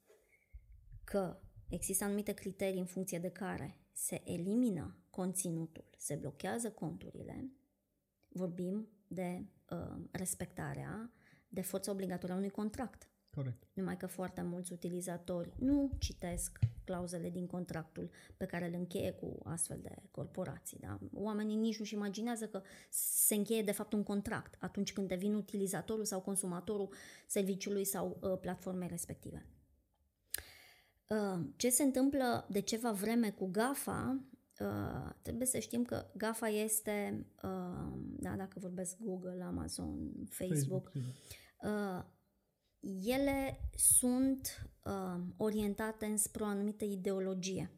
[1.03, 7.51] că există anumite criterii în funcție de care se elimină conținutul, se blochează conturile,
[8.27, 11.11] vorbim de uh, respectarea
[11.47, 13.10] de forță obligatorie a unui contract.
[13.36, 13.63] Corect.
[13.73, 19.39] Numai că foarte mulți utilizatori nu citesc clauzele din contractul pe care îl încheie cu
[19.43, 20.79] astfel de corporații.
[20.79, 20.99] Da?
[21.13, 26.05] Oamenii nici nu-și imaginează că se încheie de fapt un contract atunci când devin utilizatorul
[26.05, 26.93] sau consumatorul
[27.27, 29.45] serviciului sau uh, platformei respective.
[31.08, 34.19] Uh, ce se întâmplă de ceva vreme cu GAFA?
[34.59, 40.91] Uh, trebuie să știm că GAFA este, uh, da, dacă vorbesc Google, Amazon, Facebook, Facebook
[41.61, 42.03] uh,
[43.03, 47.71] ele sunt uh, orientate înspre o anumită ideologie.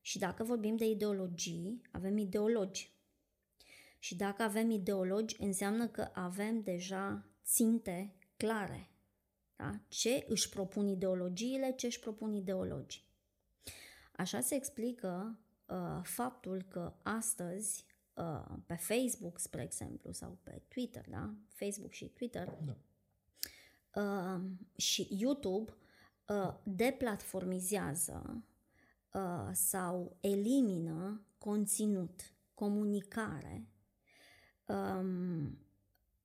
[0.00, 2.98] Și dacă vorbim de ideologii, avem ideologi.
[3.98, 8.90] Și dacă avem ideologi, înseamnă că avem deja ținte clare.
[9.56, 9.80] Da?
[9.88, 13.09] Ce își propun ideologiile, ce își propun ideologi.
[14.20, 21.04] Așa se explică uh, faptul că astăzi uh, pe Facebook, spre exemplu, sau pe Twitter,
[21.08, 21.34] da?
[21.48, 22.76] Facebook și Twitter, da
[23.94, 24.40] uh,
[24.76, 25.72] și YouTube
[26.28, 28.44] uh, deplatformizează
[29.12, 33.68] uh, sau elimină conținut, comunicare
[34.66, 35.58] um,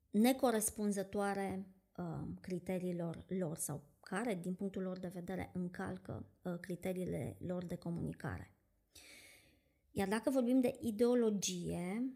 [0.09, 7.65] necorespunzătoare uh, criteriilor lor sau care, din punctul lor de vedere, încalcă uh, criteriile lor
[7.65, 8.51] de comunicare.
[9.91, 12.13] Iar dacă vorbim de ideologie,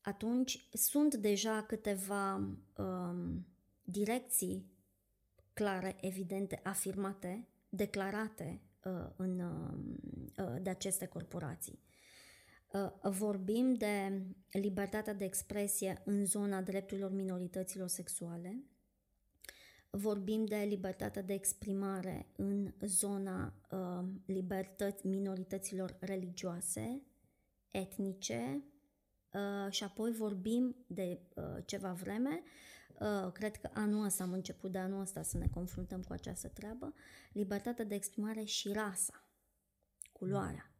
[0.00, 2.34] atunci sunt deja câteva
[2.76, 3.46] um,
[3.82, 4.70] direcții
[5.52, 11.78] clare, evidente, afirmate, declarate uh, în, uh, uh, de aceste corporații.
[12.72, 18.64] Uh, vorbim de libertatea de expresie în zona drepturilor minorităților sexuale,
[19.96, 27.02] vorbim de libertatea de exprimare în zona uh, libertăți minorităților religioase,
[27.70, 28.62] etnice
[29.32, 32.42] uh, și apoi vorbim de uh, ceva vreme
[33.00, 36.48] Uh, cred că anul ăsta am început de anul ăsta să ne confruntăm cu această
[36.48, 36.94] treabă,
[37.32, 39.28] libertatea de exprimare și rasa,
[40.12, 40.70] culoarea.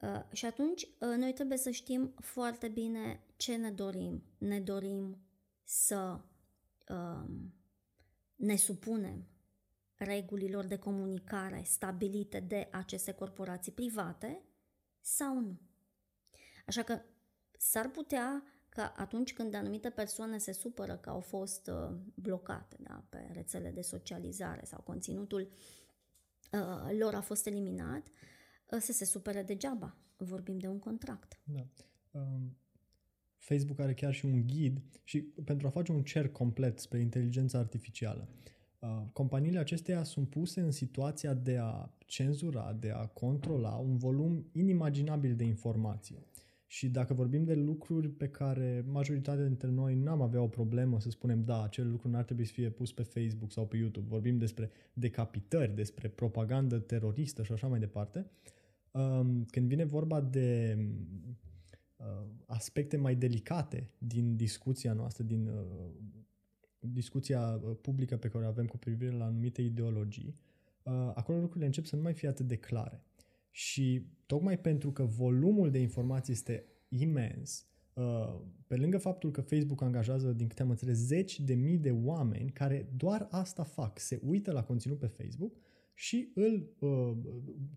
[0.00, 4.22] Uh, și atunci uh, noi trebuie să știm foarte bine ce ne dorim.
[4.38, 5.18] Ne dorim
[5.64, 6.20] să
[6.88, 7.24] uh,
[8.38, 9.26] ne supunem
[9.94, 14.42] regulilor de comunicare stabilite de aceste corporații private
[15.00, 15.60] sau nu.
[16.66, 17.00] Așa că
[17.58, 23.04] s-ar putea că atunci când anumite persoane se supără că au fost uh, blocate da,
[23.08, 25.50] pe rețele de socializare sau conținutul
[26.52, 28.06] uh, lor a fost eliminat,
[28.70, 29.96] uh, să se supere degeaba.
[30.16, 31.40] Vorbim de un contract.
[31.44, 31.66] Da.
[32.10, 32.56] Um,
[33.38, 37.58] Facebook are chiar și un ghid și pentru a face un cer complet spre inteligența
[37.58, 38.28] artificială.
[38.78, 44.46] Uh, companiile acestea sunt puse în situația de a cenzura, de a controla un volum
[44.52, 46.16] inimaginabil de informație.
[46.70, 51.10] Și dacă vorbim de lucruri pe care majoritatea dintre noi n-am avea o problemă să
[51.10, 54.38] spunem, da, acel lucru n-ar trebui să fie pus pe Facebook sau pe YouTube, vorbim
[54.38, 58.26] despre decapitări, despre propagandă teroristă și așa mai departe,
[58.90, 61.47] um, când vine vorba de uh,
[62.46, 65.90] aspecte mai delicate din discuția noastră, din uh,
[66.80, 70.34] discuția publică pe care o avem cu privire la anumite ideologii,
[71.14, 73.02] acolo lucrurile încep să nu mai fie atât de clare.
[73.50, 77.77] Și tocmai pentru că volumul de informații este imens, uh,
[78.66, 82.50] pe lângă faptul că Facebook angajează, din câte am înțeles, zeci de mii de oameni
[82.50, 85.56] care doar asta fac, se uită la conținut pe Facebook
[85.94, 87.16] și îl, uh,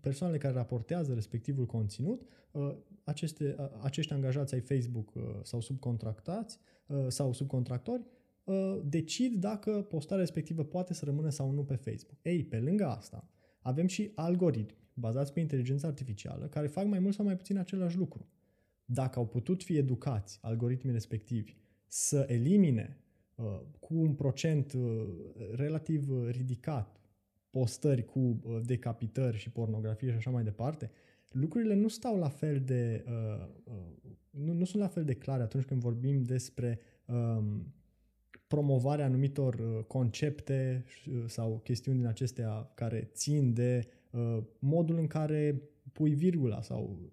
[0.00, 6.58] persoanele care raportează respectivul conținut, uh, aceste, acești angajați ai Facebook sau subcontractați
[7.08, 8.02] sau subcontractori,
[8.84, 12.18] decid dacă postarea respectivă poate să rămână sau nu pe Facebook.
[12.22, 13.30] Ei, pe lângă asta,
[13.60, 17.96] avem și algoritmi bazați pe inteligența artificială, care fac mai mult sau mai puțin același
[17.96, 18.28] lucru.
[18.92, 22.98] Dacă au putut fi educați algoritmii respectivi să elimine
[23.34, 25.08] uh, cu un procent uh,
[25.54, 27.00] relativ uh, ridicat
[27.50, 30.90] postări cu uh, decapitări și pornografie și așa mai departe,
[31.30, 33.74] lucrurile nu stau la fel de uh, uh,
[34.30, 37.74] nu, nu sunt la fel de clare atunci când vorbim despre um,
[38.46, 45.06] promovarea anumitor uh, concepte uh, sau chestiuni din acestea care țin de Uh, modul în
[45.06, 47.12] care pui virgula sau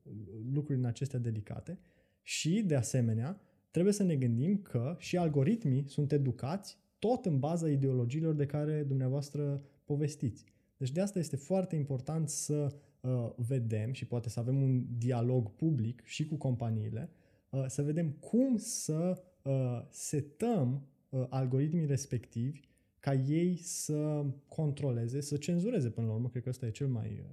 [0.54, 1.80] lucruri în acestea delicate
[2.22, 7.70] și, de asemenea, trebuie să ne gândim că și algoritmii sunt educați tot în baza
[7.70, 10.46] ideologiilor de care dumneavoastră povestiți.
[10.78, 15.50] Deci de asta este foarte important să uh, vedem și poate să avem un dialog
[15.50, 17.10] public și cu companiile,
[17.50, 22.60] uh, să vedem cum să uh, setăm uh, algoritmii respectivi
[23.00, 27.24] ca ei să controleze, să cenzureze până la urmă, cred că ăsta e cel mai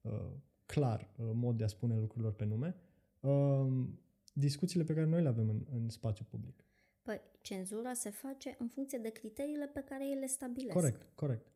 [0.00, 0.10] uh,
[0.66, 2.76] clar uh, mod de a spune lucrurilor pe nume,
[3.20, 3.66] uh,
[4.32, 6.64] discuțiile pe care noi le avem în, în spațiu public.
[7.02, 10.72] Păi, cenzura se face în funcție de criteriile pe care ei le stabilesc.
[10.72, 11.46] Corect, corect.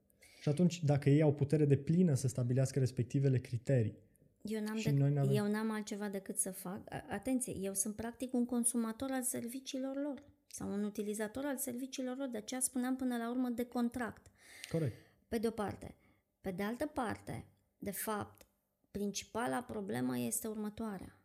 [0.40, 3.98] Și atunci, dacă ei au putere de plină să stabilească respectivele criterii,
[4.42, 6.80] eu n-am, de, noi avem eu n-am altceva decât să fac.
[7.10, 12.28] Atenție, eu sunt practic un consumator al serviciilor lor sau un utilizator al serviciilor lor,
[12.28, 14.30] de aceea spuneam până la urmă de contract.
[14.70, 15.06] Corect.
[15.28, 15.94] Pe de o parte.
[16.40, 17.44] Pe de altă parte,
[17.78, 18.46] de fapt,
[18.90, 21.18] principala problemă este următoarea.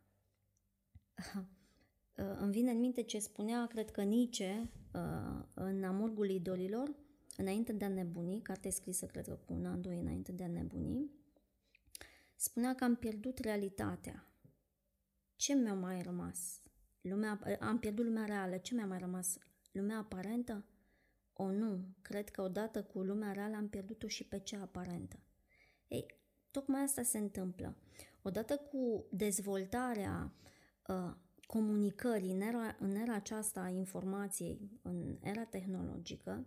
[2.15, 6.95] Îmi vine în minte ce spunea, cred că Nice, uh, în Amurgul idolilor,
[7.38, 10.47] înainte de a nebuni, carte scrisă, cred că cu un an, doi înainte de a
[10.47, 11.12] nebuni,
[12.36, 14.28] spunea că am pierdut realitatea.
[15.36, 16.62] Ce mi-a mai rămas?
[17.01, 18.58] Lumea, am pierdut lumea reală.
[18.58, 19.38] Ce mi-a mai rămas?
[19.71, 20.65] Lumea aparentă?
[21.34, 21.88] O, nu.
[22.01, 25.19] Cred că odată cu lumea reală am pierdut-o și pe cea aparentă.
[25.88, 26.06] Ei,
[26.56, 27.76] tocmai asta se întâmplă.
[28.22, 30.34] Odată cu dezvoltarea
[30.88, 31.13] uh,
[31.48, 36.46] comunicării în era, în era aceasta a informației, în era tehnologică,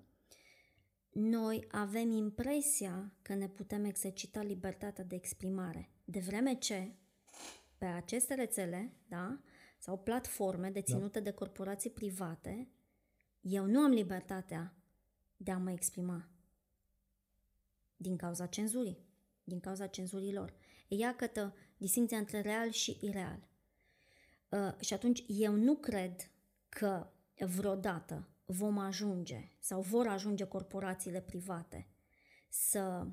[1.12, 5.90] noi avem impresia că ne putem exercita libertatea de exprimare.
[6.05, 6.94] De vreme ce,
[7.79, 9.40] pe aceste rețele, da,
[9.79, 11.25] sau platforme deținute da.
[11.25, 12.68] de corporații private,
[13.40, 14.77] eu nu am libertatea
[15.37, 16.29] de a mă exprima
[17.97, 19.08] din cauza cenzurii,
[19.48, 20.54] din cauza cenzurilor.
[20.88, 23.48] E iată distinția între real și ireal.
[24.48, 26.30] Uh, și atunci eu nu cred
[26.68, 27.06] că
[27.38, 31.87] vreodată vom ajunge sau vor ajunge corporațiile private
[32.48, 33.06] să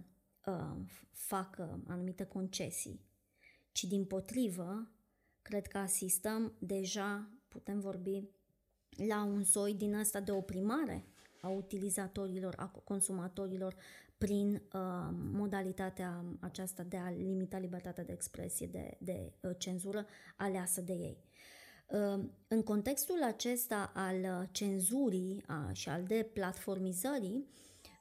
[0.46, 0.76] uh,
[1.12, 3.06] facă anumite concesii,
[3.72, 4.90] ci din potrivă
[5.42, 8.24] cred că asistăm deja, putem vorbi,
[9.08, 11.06] la un soi din asta de oprimare
[11.42, 13.76] a utilizatorilor, a consumatorilor
[14.18, 20.82] prin uh, modalitatea aceasta de a limita libertatea de expresie, de, de uh, cenzură aleasă
[20.82, 21.24] de ei.
[21.88, 27.48] Uh, în contextul acesta al cenzurii a, și al deplatformizării,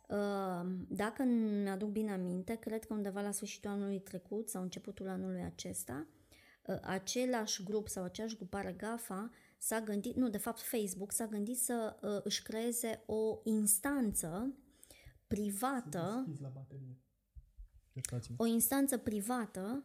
[0.09, 1.22] uh, dacă
[1.62, 6.07] mi-aduc bine aminte, cred că undeva la sfârșitul anului trecut sau începutul anului acesta,
[6.66, 11.59] Uh, același grup sau aceeași grupare GAFA s-a gândit, nu, de fapt Facebook s-a gândit
[11.59, 14.55] să uh, își creeze o instanță
[15.35, 16.27] privată,
[18.37, 19.85] o instanță privată,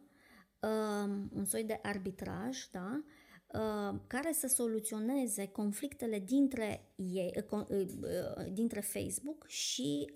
[0.60, 3.02] um, un soi de arbitraj, da,
[3.46, 10.12] uh, care să soluționeze conflictele dintre, ei, uh, uh, dintre Facebook și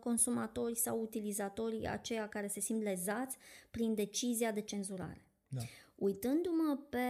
[0.00, 3.36] consumatori sau utilizatorii aceia care se simt lezați
[3.70, 5.26] prin decizia de cenzurare.
[5.48, 5.60] Da.
[5.94, 7.06] Uitându-mă pe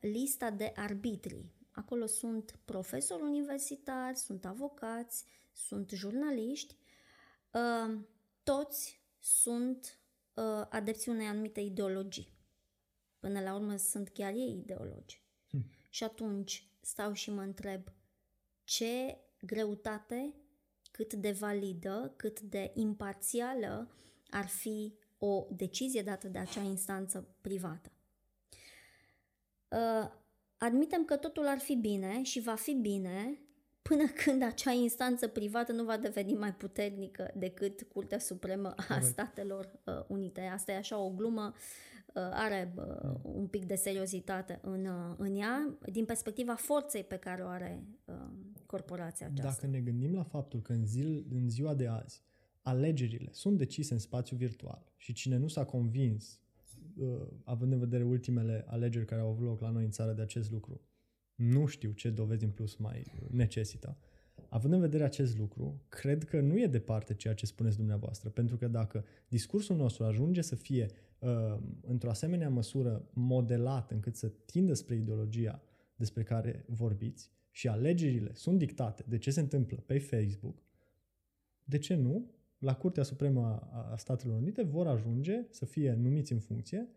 [0.00, 6.76] lista de arbitri, acolo sunt profesori universitari, sunt avocați, sunt jurnaliști,
[8.42, 10.00] toți sunt
[10.68, 12.36] adepții unei anumite ideologii.
[13.18, 15.22] Până la urmă sunt chiar ei ideologi.
[15.48, 15.70] Hmm.
[15.90, 17.82] Și atunci stau și mă întreb
[18.64, 20.34] ce greutate,
[20.90, 23.90] cât de validă, cât de imparțială
[24.30, 27.92] ar fi o decizie dată de acea instanță privată.
[29.68, 30.10] Uh,
[30.56, 33.38] admitem că totul ar fi bine și va fi bine
[33.88, 39.70] până când acea instanță privată nu va deveni mai puternică decât Curtea Supremă a Statelor
[39.84, 40.40] uh, Unite.
[40.40, 41.54] Asta e așa o glumă
[42.18, 47.16] Uh, are uh, un pic de seriozitate în, uh, în ea, din perspectiva forței pe
[47.16, 47.84] care o are
[48.66, 49.50] corporația aceasta.
[49.50, 52.22] Dacă ne gândim la faptul că în, zil, în ziua de azi
[52.62, 56.40] alegerile sunt decise în spațiu virtual și cine nu s-a convins,
[57.44, 60.50] având în vedere ultimele alegeri care au avut loc la noi în țară de acest
[60.50, 60.80] lucru,
[61.38, 63.96] nu știu ce dovezi în plus mai necesită.
[64.48, 68.56] Având în vedere acest lucru, cred că nu e departe ceea ce spuneți dumneavoastră, pentru
[68.56, 70.86] că dacă discursul nostru ajunge să fie
[71.18, 75.62] uh, într-o asemenea măsură modelat încât să tindă spre ideologia
[75.96, 80.62] despre care vorbiți și alegerile sunt dictate de ce se întâmplă pe Facebook,
[81.64, 82.30] de ce nu?
[82.58, 86.88] La Curtea Supremă a Statelor Unite vor ajunge să fie numiți în funcție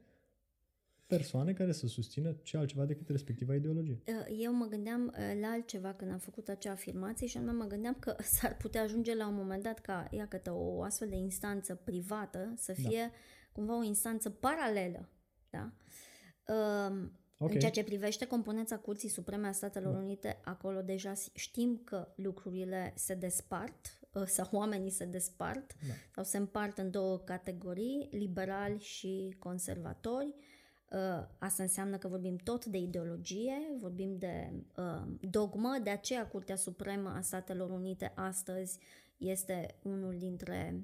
[1.15, 4.01] persoane care să susțină ce altceva decât respectiva ideologie.
[4.07, 7.65] Uh, eu mă gândeam uh, la altceva când am făcut acea afirmație și anume mă
[7.65, 11.75] gândeam că s-ar putea ajunge la un moment dat ca, iată, o astfel de instanță
[11.75, 12.89] privată să da.
[12.89, 13.11] fie da.
[13.51, 15.09] cumva o instanță paralelă,
[15.49, 15.73] da?
[16.53, 17.53] Um, okay.
[17.53, 19.99] În ceea ce privește componența Curții Supreme a Statelor da.
[19.99, 25.93] Unite, acolo deja știm că lucrurile se despart uh, sau oamenii se despart da.
[26.13, 30.27] sau se împart în două categorii, liberali și conservatori.
[30.27, 30.50] Uh, Uh,
[31.37, 37.13] asta înseamnă că vorbim tot de ideologie, vorbim de uh, dogmă, de aceea Curtea Supremă
[37.17, 38.79] a Statelor Unite astăzi
[39.17, 40.83] este unul dintre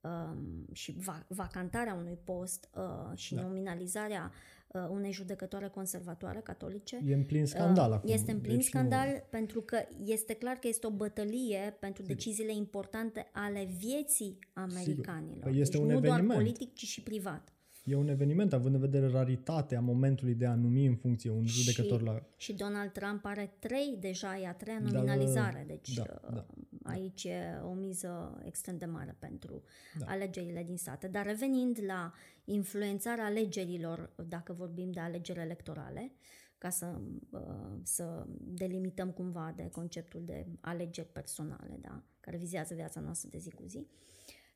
[0.00, 3.42] um, și va, vacantarea unui post uh, și da.
[3.42, 4.32] nominalizarea
[4.66, 7.00] uh, unei judecătoare conservatoare catolice.
[7.06, 8.12] E în plin scandal uh, acum.
[8.12, 9.22] Este în plin deci scandal nu...
[9.30, 12.16] pentru că este clar că este o bătălie pentru Sigur.
[12.16, 15.42] deciziile importante ale vieții americanilor.
[15.42, 16.26] Păi este deci un nu eveniment.
[16.26, 17.52] doar politic, ci și privat.
[17.84, 21.98] E un eveniment, având în vedere raritatea momentului de a numi în funcție un judecător
[21.98, 22.22] și, la...
[22.36, 26.34] Și Donald Trump are trei deja, e a treia da, nominalizare, da, deci da, uh,
[26.34, 26.46] da,
[26.82, 29.62] aici e o miză extrem de mare pentru
[29.98, 30.06] da.
[30.06, 31.08] alegerile din state.
[31.08, 32.12] Dar revenind la
[32.44, 36.12] influențarea alegerilor, dacă vorbim de alegeri electorale,
[36.58, 37.40] ca să, uh,
[37.82, 43.50] să delimităm cumva de conceptul de alegeri personale, da, care vizează viața noastră de zi
[43.50, 43.86] cu zi,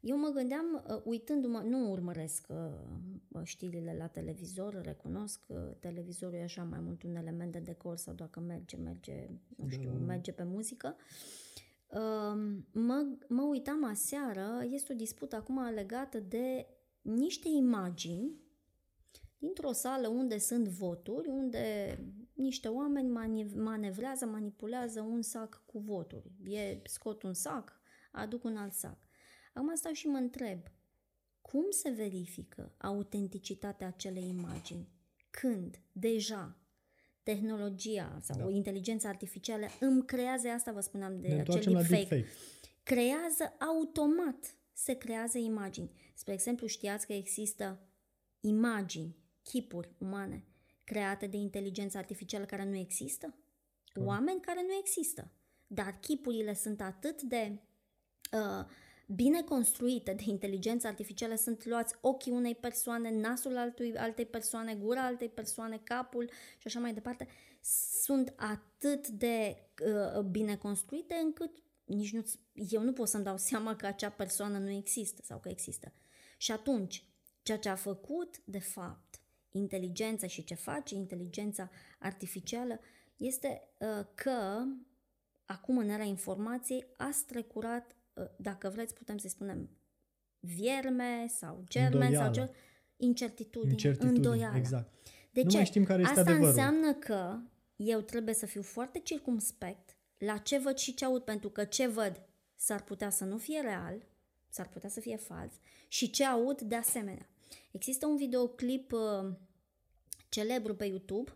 [0.05, 6.43] eu mă gândeam, uh, uitându-mă, nu urmăresc uh, știrile la televizor, recunosc că televizorul e
[6.43, 10.05] așa mai mult un element de decor sau dacă merge, merge, nu știu, da.
[10.05, 10.97] merge pe muzică.
[11.89, 16.67] Um, mă, mă uitam aseară, este o dispută acum legată de
[17.03, 18.43] niște imagini
[19.39, 21.99] dintr-o sală unde sunt voturi, unde
[22.33, 23.09] niște oameni
[23.55, 26.33] manevrează, manipulează un sac cu voturi.
[26.45, 27.81] E, scot un sac,
[28.13, 29.04] aduc un alt sac.
[29.55, 30.59] Acum stau și mă întreb,
[31.41, 34.89] cum se verifică autenticitatea acelei imagini?
[35.31, 36.57] Când, deja,
[37.23, 38.55] tehnologia sau da.
[38.55, 42.27] inteligența artificială îmi creează, asta vă spuneam de ne acel deepfake, deepfake,
[42.83, 45.91] creează automat, se creează imagini.
[46.15, 47.81] Spre exemplu, știați că există
[48.41, 50.45] imagini, chipuri umane
[50.85, 53.35] create de inteligență artificială care nu există?
[53.93, 54.11] Corect.
[54.11, 55.31] Oameni care nu există.
[55.67, 57.59] Dar chipurile sunt atât de
[58.33, 58.67] uh,
[59.07, 65.05] bine construite de inteligență artificială sunt luați ochii unei persoane, nasul altui, altei persoane, gura
[65.05, 67.29] altei persoane, capul și așa mai departe,
[68.03, 69.57] sunt atât de
[70.15, 74.59] uh, bine construite încât nici nu, eu nu pot să-mi dau seama că acea persoană
[74.59, 75.93] nu există sau că există.
[76.37, 77.05] Și atunci,
[77.43, 82.81] ceea ce a făcut, de fapt, inteligența și ce face inteligența artificială
[83.17, 84.65] este uh, că
[85.45, 88.04] acum în era informației a strecurat Ă,
[88.37, 89.71] dacă vreți, putem să-i spunem
[90.41, 92.51] vierme sau germen sau ce,
[92.97, 94.57] incertitudine, incertitudine îndoială.
[94.57, 94.91] Exact.
[95.31, 95.57] De nu ce?
[95.57, 96.49] mai știm care este Asta adevărul.
[96.49, 97.39] înseamnă că
[97.77, 101.87] eu trebuie să fiu foarte circumspect la ce văd și ce aud, pentru că ce
[101.87, 102.23] văd
[102.57, 104.07] s-ar putea să nu fie real,
[104.49, 105.53] s-ar putea să fie fals
[105.89, 107.29] și ce aud de asemenea.
[107.71, 109.33] Există un videoclip uh,
[110.29, 111.33] celebru pe YouTube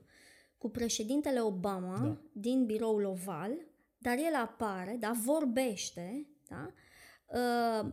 [0.59, 2.19] cu președintele Obama Da.
[2.33, 3.53] din biroul oval,
[3.99, 6.73] dar el apare, da, vorbește, da,
[7.27, 7.93] uh,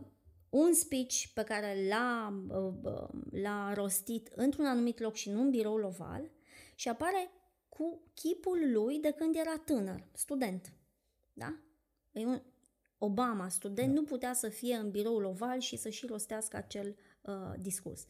[0.50, 3.08] un speech pe care l-a, uh, uh,
[3.42, 6.30] l-a rostit într-un anumit loc și nu în biroul oval
[6.74, 7.30] și apare
[7.68, 10.72] cu chipul lui de când era tânăr, student.
[11.32, 11.58] Da?
[12.12, 12.42] E un,
[12.98, 17.34] Obama, student, nu putea să fie în biroul oval și să și rostească acel uh,
[17.60, 18.06] discurs.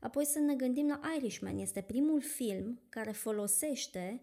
[0.00, 1.58] Apoi să ne gândim la Irishman.
[1.58, 4.22] Este primul film care folosește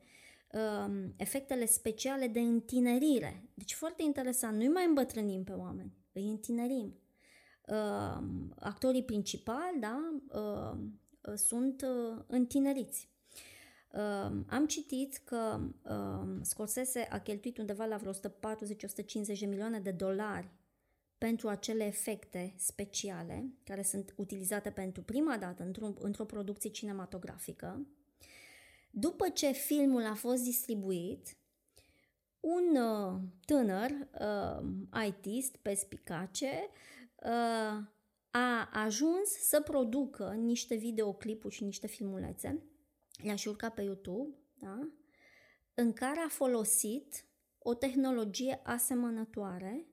[0.56, 3.50] um, efectele speciale de întinerire.
[3.54, 4.58] Deci foarte interesant.
[4.58, 7.00] Nu-i mai îmbătrânim pe oameni, îi întinerim.
[7.68, 8.24] Uh,
[8.60, 10.80] actorii principali, da, uh,
[11.22, 13.10] uh, sunt uh, întineriți.
[13.92, 18.20] Uh, am citit că uh, Scorsese a cheltuit undeva la vreo 140-150
[19.40, 20.50] de milioane de dolari
[21.18, 27.88] pentru acele efecte speciale care sunt utilizate pentru prima dată într-o, într-o producție cinematografică.
[28.98, 31.38] După ce filmul a fost distribuit,
[32.40, 33.90] un uh, tânăr
[34.20, 36.70] uh, ITist perspicace
[37.24, 37.84] uh,
[38.32, 42.64] a ajuns să producă niște videoclipuri și niște filmulețe,
[43.24, 44.90] le-a și urcat pe YouTube, da?
[45.74, 47.26] în care a folosit
[47.60, 49.86] o tehnologie asemănătoare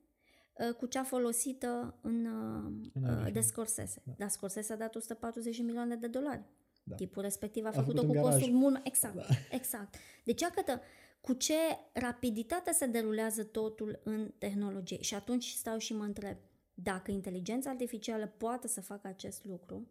[0.52, 3.32] uh, cu cea folosită în, uh, În uh, Irishman.
[3.32, 4.02] de Scorsese.
[4.04, 4.12] Da.
[4.18, 6.44] Dar Scorsese a dat 140 de milioane de dolari.
[6.82, 6.96] Da.
[6.96, 8.32] Tipul respectiv a, A făcut-o făcut cu în garaj.
[8.32, 8.82] costuri mult mai...
[8.84, 9.24] Exact, da.
[9.56, 9.94] exact.
[10.24, 10.80] Deci, iată,
[11.20, 11.54] cu ce
[11.92, 15.00] rapiditate se derulează totul în tehnologie.
[15.00, 16.36] Și atunci stau și mă întreb,
[16.74, 19.90] dacă inteligența artificială poate să facă acest lucru,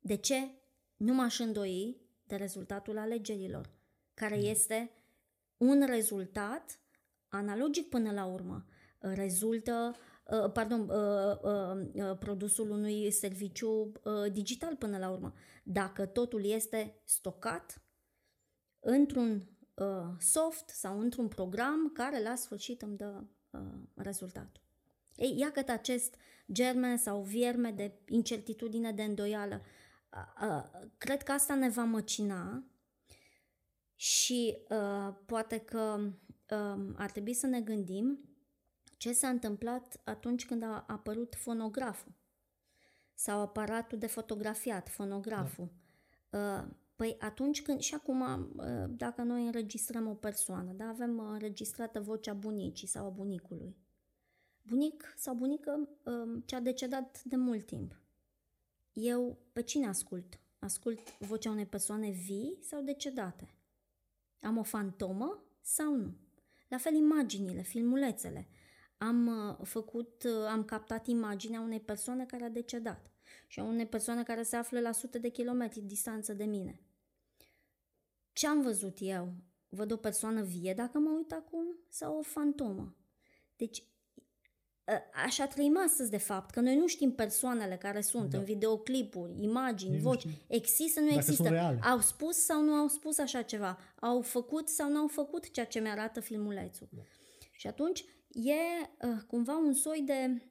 [0.00, 0.50] de ce
[0.96, 1.96] nu m-aș îndoi
[2.26, 3.70] de rezultatul alegerilor,
[4.14, 4.90] care este
[5.56, 6.80] un rezultat
[7.28, 8.66] analogic până la urmă.
[8.98, 10.11] Rezultă, uh,
[10.52, 15.34] pardon, uh, uh, uh, produsul unui serviciu uh, digital până la urmă.
[15.62, 17.82] Dacă totul este stocat
[18.80, 23.60] într-un uh, soft sau într-un program care la sfârșit îmi dă uh,
[23.94, 24.62] rezultatul.
[25.16, 26.14] Ei, iată acest
[26.52, 29.60] germen sau vierme de incertitudine, de îndoială.
[30.12, 32.64] Uh, uh, cred că asta ne va măcina
[33.94, 36.00] și uh, poate că
[36.50, 38.31] uh, ar trebui să ne gândim
[39.02, 42.12] ce s-a întâmplat atunci când a apărut fonograful
[43.14, 45.72] sau aparatul de fotografiat, fonograful.
[46.30, 46.68] Da.
[46.96, 48.20] Păi atunci când, și acum,
[48.56, 53.76] uh, dacă noi înregistrăm o persoană, da, avem uh, înregistrată vocea bunicii sau a bunicului.
[54.62, 58.00] Bunic sau bunică uh, ce-a decedat de mult timp.
[58.92, 60.38] Eu pe cine ascult?
[60.58, 63.54] Ascult vocea unei persoane vii sau decedate?
[64.40, 66.14] Am o fantomă sau nu?
[66.68, 68.48] La fel imaginile, filmulețele.
[69.06, 73.10] Am uh, făcut, uh, am captat imaginea unei persoane care a decedat
[73.46, 76.80] și a unei persoane care se află la sute de kilometri distanță de mine.
[78.32, 79.32] Ce am văzut eu?
[79.68, 82.96] Văd o persoană vie dacă mă uit acum sau o fantomă?
[83.56, 83.84] Deci,
[85.24, 88.38] așa trăim astăzi, de fapt, că noi nu știm persoanele care sunt da.
[88.38, 90.20] în videoclipuri, imagini, Nici nu voci.
[90.20, 91.42] știm Există, nu dacă există.
[91.42, 91.78] sunt reale.
[91.82, 93.78] Au spus sau nu au spus așa ceva?
[94.00, 96.88] Au făcut sau nu au făcut ceea ce mi-arată filmulețul?
[96.90, 97.02] Da.
[97.52, 98.52] Și atunci e
[99.06, 100.42] uh, cumva un soi de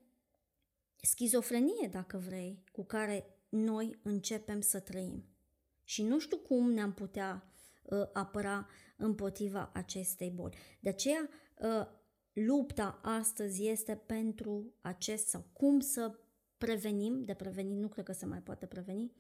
[1.02, 5.26] schizofrenie, dacă vrei, cu care noi începem să trăim.
[5.84, 7.54] Și nu știu cum ne-am putea
[7.84, 8.68] uh, apăra
[8.98, 10.58] împotriva acestei boli.
[10.80, 11.30] De aceea,
[11.60, 11.88] uh,
[12.34, 16.20] lupta astăzi este pentru acest sau cum să
[16.58, 19.14] prevenim, de prevenit nu cred că se mai poate preveni,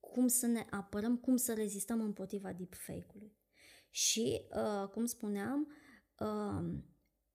[0.00, 3.36] cum să ne apărăm, cum să rezistăm împotriva deepfake-ului.
[3.90, 5.72] Și, uh, cum spuneam,
[6.18, 6.78] uh,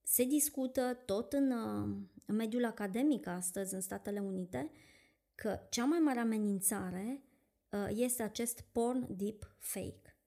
[0.03, 4.71] se discută tot în, uh, în mediul academic astăzi în Statele Unite
[5.35, 7.23] că cea mai mare amenințare
[7.69, 10.17] uh, este acest porn deep fake,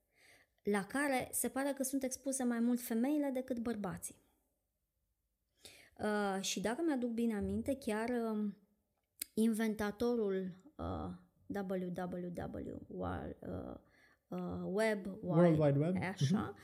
[0.62, 4.24] la care se pare că sunt expuse mai mult femeile decât bărbații.
[5.99, 8.53] Uh, și dacă mi-aduc bine aminte, chiar uh,
[9.35, 11.11] inventatorul uh,
[11.49, 13.74] www, war, uh,
[14.29, 15.97] uh, web, World Wide Web.
[16.03, 16.61] așa, uh,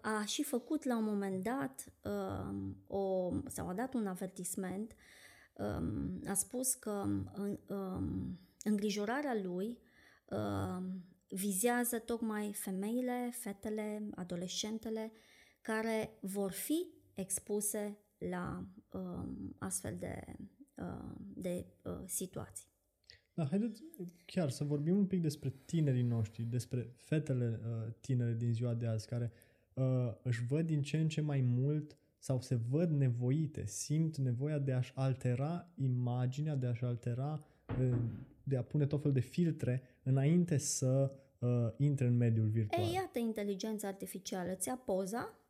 [0.00, 4.94] a și făcut la un moment dat uh, o, sau a dat un avertisment,
[5.52, 7.06] um, a spus că
[7.68, 9.78] um, îngrijorarea lui
[10.28, 15.12] um, vizează tocmai femeile, fetele, adolescentele
[15.60, 20.24] care vor fi expuse la um, astfel de,
[20.74, 22.71] uh, de uh, situații.
[23.34, 23.82] Da, haideți
[24.24, 28.86] chiar să vorbim un pic despre tinerii noștri, despre fetele uh, tinere din ziua de
[28.86, 29.32] azi, care
[29.74, 29.84] uh,
[30.22, 34.72] își văd din ce în ce mai mult sau se văd nevoite, simt nevoia de
[34.72, 37.44] a-și altera imaginea, de a-și altera,
[37.80, 37.96] uh,
[38.42, 42.86] de a pune tot fel de filtre înainte să uh, intre în mediul virtual.
[42.86, 44.54] Ei, iată inteligența artificială.
[44.54, 45.41] Ți-a poza Da.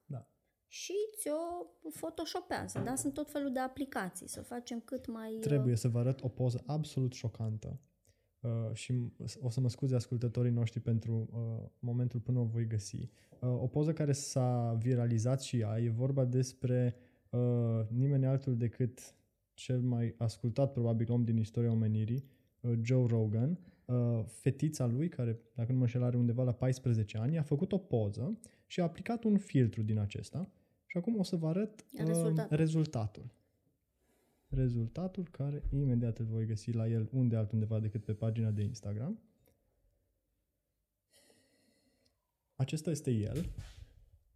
[0.74, 2.78] Și ți-o photoshopează.
[2.84, 2.94] Da?
[2.94, 4.28] Sunt tot felul de aplicații.
[4.28, 5.34] Să facem cât mai...
[5.34, 7.80] uh, Trebuie să vă arăt o poză absolut șocantă
[8.40, 12.66] uh, și m- o să mă scuze ascultătorii noștri pentru uh, momentul până o voi
[12.66, 13.10] găsi.
[13.40, 16.96] Uh, o poză care s-a viralizat și ea, e vorba despre
[17.30, 19.14] uh, nimeni altul decât
[19.54, 22.24] cel mai ascultat probabil om din istoria omenirii,
[22.60, 23.58] uh, Joe Rogan.
[23.84, 27.72] Uh, fetița lui, care dacă nu mă înșel are undeva la 14 ani, a făcut
[27.72, 30.50] o poză și a aplicat un filtru din acesta
[30.92, 32.56] și acum o să vă arăt uh, Rezultatul.
[32.56, 33.24] rezultatul
[34.48, 39.20] rezultatul care imediat îl voi găsi la el unde altundeva decât pe pagina de Instagram.
[42.54, 43.50] Acesta este el,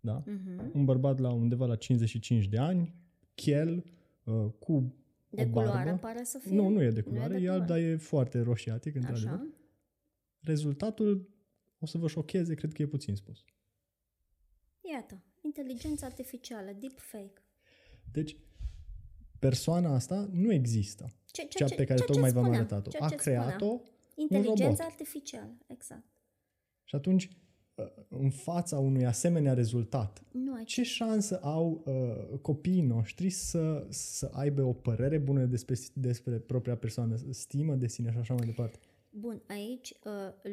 [0.00, 0.22] da?
[0.26, 0.70] Mhm.
[0.74, 2.94] Un bărbat la undeva la 55 de ani,
[3.34, 3.84] chel,
[4.24, 4.94] uh, cu
[5.30, 5.98] De o culoare barbă.
[6.00, 6.54] pare să fie.
[6.54, 7.92] Nu, nu e de Nu culoare, de e alb, dar culoare.
[7.92, 9.32] e foarte roșiatic, într-adevăr.
[9.32, 9.46] Așa.
[10.40, 11.28] Rezultatul
[11.78, 13.44] o să vă șocheze, cred că e puțin spus.
[14.92, 17.42] Iată, inteligența artificială, deepfake.
[18.12, 18.36] Deci,
[19.38, 22.62] persoana asta nu există, Ce, ce, cea ce, pe care ceea ce tocmai v-am spuneam,
[22.64, 22.90] arătat-o.
[22.90, 23.46] ceea A ce spuneam.
[23.46, 23.80] creat-o
[24.14, 24.80] Inteligența robot.
[24.80, 26.04] artificială, exact.
[26.84, 27.30] Și atunci,
[27.74, 33.86] uh, în fața unui asemenea rezultat, Nu ai ce șansă au uh, copiii noștri să,
[33.88, 38.46] să aibă o părere bună despre, despre propria persoană, stimă de sine și așa mai
[38.46, 38.78] departe?
[39.10, 40.12] Bun, aici uh,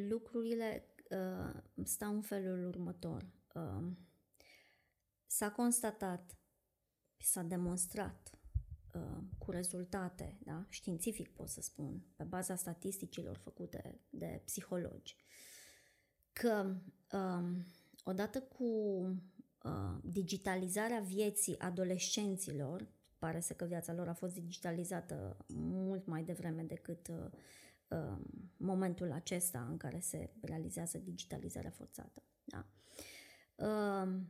[0.10, 3.26] lucrurile uh, stau în felul următor.
[3.56, 3.84] Uh,
[5.34, 6.38] s-a constatat,
[7.18, 8.40] s-a demonstrat
[8.94, 10.66] uh, cu rezultate, da?
[10.70, 15.16] științific pot să spun, pe baza statisticilor făcute de psihologi,
[16.34, 16.76] că
[17.12, 17.64] uh,
[18.04, 18.64] odată cu
[19.64, 26.64] uh, digitalizarea vieții adolescenților, pare să că viața lor a fost digitalizată mult mai devreme
[26.64, 27.30] decât uh,
[27.88, 28.20] uh,
[28.58, 32.24] momentul acesta în care se realizează digitalizarea forțată.
[32.44, 32.66] Da?
[33.56, 34.22] Uh,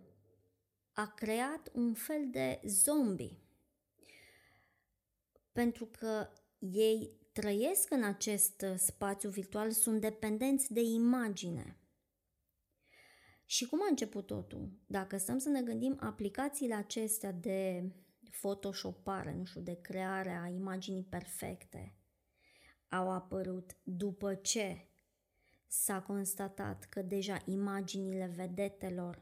[0.93, 3.37] a creat un fel de zombie
[5.53, 6.27] pentru că
[6.59, 11.77] ei trăiesc în acest uh, spațiu virtual, sunt dependenți de imagine.
[13.45, 14.71] Și cum a început totul?
[14.87, 17.91] Dacă stăm să ne gândim, aplicațiile acestea de
[18.41, 21.95] photoshopare, nu știu, de creare a imaginii perfecte,
[22.89, 24.87] au apărut după ce
[25.67, 29.21] s-a constatat că deja imaginile vedetelor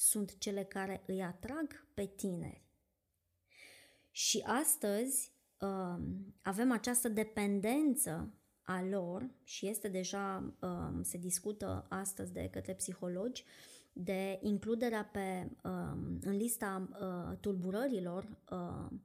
[0.00, 2.64] sunt cele care îi atrag pe tineri.
[4.10, 12.32] Și astăzi um, avem această dependență a lor și este deja, um, se discută astăzi
[12.32, 13.44] de către psihologi,
[13.92, 18.96] de includerea pe, um, în lista uh, tulburărilor uh,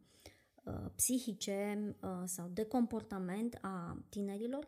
[0.63, 4.67] uh, psihice uh, sau de comportament a tinerilor,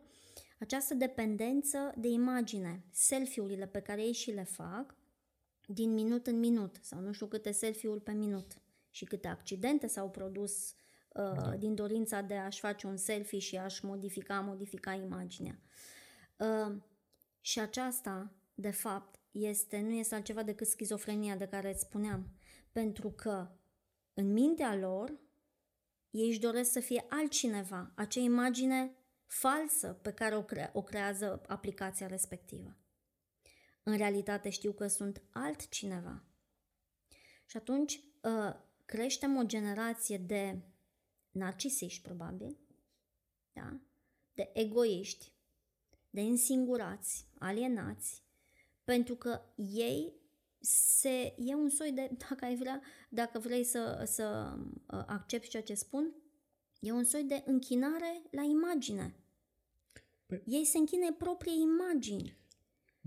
[0.58, 4.97] această dependență de imagine, selfie-urile pe care ei și le fac
[5.70, 8.60] din minut în minut sau nu știu câte selfie-uri pe minut
[8.90, 11.56] și câte accidente s-au produs uh, da.
[11.56, 15.58] din dorința de a-și face un selfie și a-și modifica, modifica imaginea.
[16.36, 16.76] Uh,
[17.40, 22.28] și aceasta, de fapt, este, nu este altceva decât schizofrenia de care îți spuneam,
[22.72, 23.50] pentru că
[24.14, 25.18] în mintea lor
[26.10, 28.96] ei își doresc să fie altcineva, acea imagine
[29.26, 32.76] falsă pe care o, cre- o creează aplicația respectivă.
[33.88, 36.24] În realitate știu că sunt altcineva.
[37.46, 40.58] Și atunci uh, creștem o generație de
[41.30, 42.58] narcisiști, probabil,
[43.52, 43.80] da?
[44.34, 45.32] de egoiști,
[46.10, 48.22] de însingurați, alienați,
[48.84, 50.12] pentru că ei
[50.60, 55.62] se, e un soi de, dacă ai vrea, dacă vrei să, să uh, accepti ceea
[55.62, 56.14] ce spun,
[56.80, 59.14] e un soi de închinare la imagine.
[60.26, 62.37] Păi- Ei se închină proprii imagini.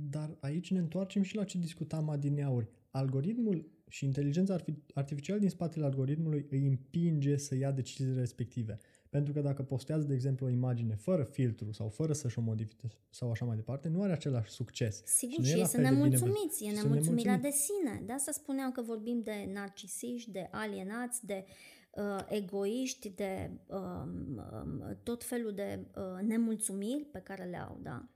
[0.10, 2.70] Dar aici ne întoarcem și la ce discutam adineauri.
[2.89, 8.80] Algoritmul și inteligența arfi- artificială din spatele algoritmului îi împinge să ia deciziile respective.
[9.10, 12.88] Pentru că dacă postează, de exemplu, o imagine fără filtru sau fără să-și o modifice
[13.10, 15.04] sau așa mai departe, nu are același succes.
[15.06, 16.80] Sigur, nu și e ei la sunt fel de bine nemulțumiți, e văzut.
[16.80, 17.72] Sunt nemulțumirea de nemulțumiți.
[17.84, 18.06] sine.
[18.06, 21.45] De asta spuneam că vorbim de narcisiști, de alienați, de
[21.91, 28.10] uh, egoiști, de um, um, tot felul de uh, nemulțumiri pe care le au, da.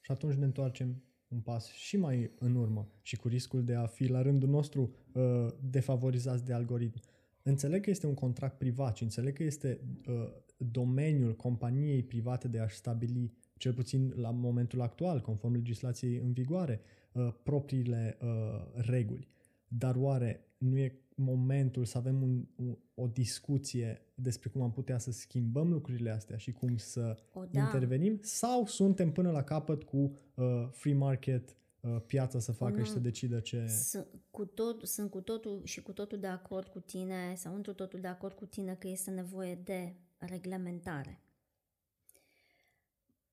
[0.00, 3.86] Și atunci ne întoarcem un pas și mai în urmă și cu riscul de a
[3.86, 7.00] fi la rândul nostru uh, defavorizați de algoritm.
[7.42, 10.14] Înțeleg că este un contract privat și înțeleg că este uh,
[10.56, 16.80] domeniul companiei private de a-și stabili, cel puțin la momentul actual, conform legislației în vigoare,
[17.12, 18.28] uh, propriile uh,
[18.74, 19.28] reguli.
[19.68, 24.98] Dar oare nu e momentul să avem un, un, o discuție despre cum am putea
[24.98, 27.60] să schimbăm lucrurile astea și cum să O, da.
[27.60, 29.96] intervenim sau suntem până la capăt cu
[30.34, 32.84] uh, free market, uh, piața să facă Nu.
[32.84, 33.66] și să decidă ce...
[33.66, 37.70] Sunt cu, tot, sunt cu totul și cu totul de acord cu tine sau într
[37.70, 41.20] totul de acord cu tine că este nevoie de reglementare.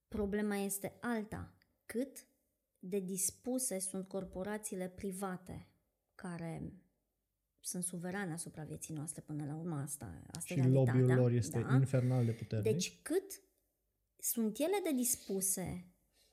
[0.07, 1.53] Problema este alta.
[1.85, 2.27] Cât
[2.79, 5.67] de dispuse sunt corporațiile private
[6.15, 6.73] care
[7.63, 11.31] sunt suverane asupra vieții noastre până la urmă asta, asta Și e realitatea, lobby-ul lor
[11.31, 11.73] este da?
[11.73, 12.71] infernal de puternic.
[12.71, 13.41] Deci cât
[14.17, 15.87] sunt ele de dispuse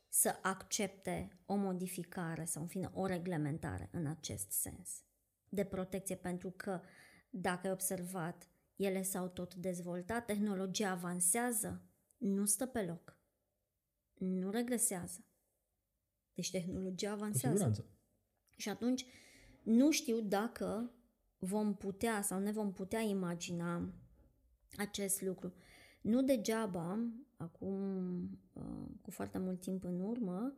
[0.09, 5.03] să accepte o modificare sau, în fine, o reglementare în acest sens
[5.49, 6.81] de protecție, pentru că,
[7.31, 11.83] dacă ai observat, ele s-au tot dezvoltat, tehnologia avansează,
[12.17, 13.19] nu stă pe loc,
[14.15, 15.25] nu regresează.
[16.35, 17.57] Deci tehnologia cu avansează.
[17.57, 17.85] siguranță.
[18.57, 19.07] Și atunci
[19.63, 20.95] nu știu dacă
[21.41, 23.93] vom putea sau ne vom putea imagina
[24.77, 25.53] acest lucru.
[26.01, 26.99] Nu degeaba,
[27.37, 28.21] acum
[28.53, 30.55] uh, cu foarte mult timp în urmă,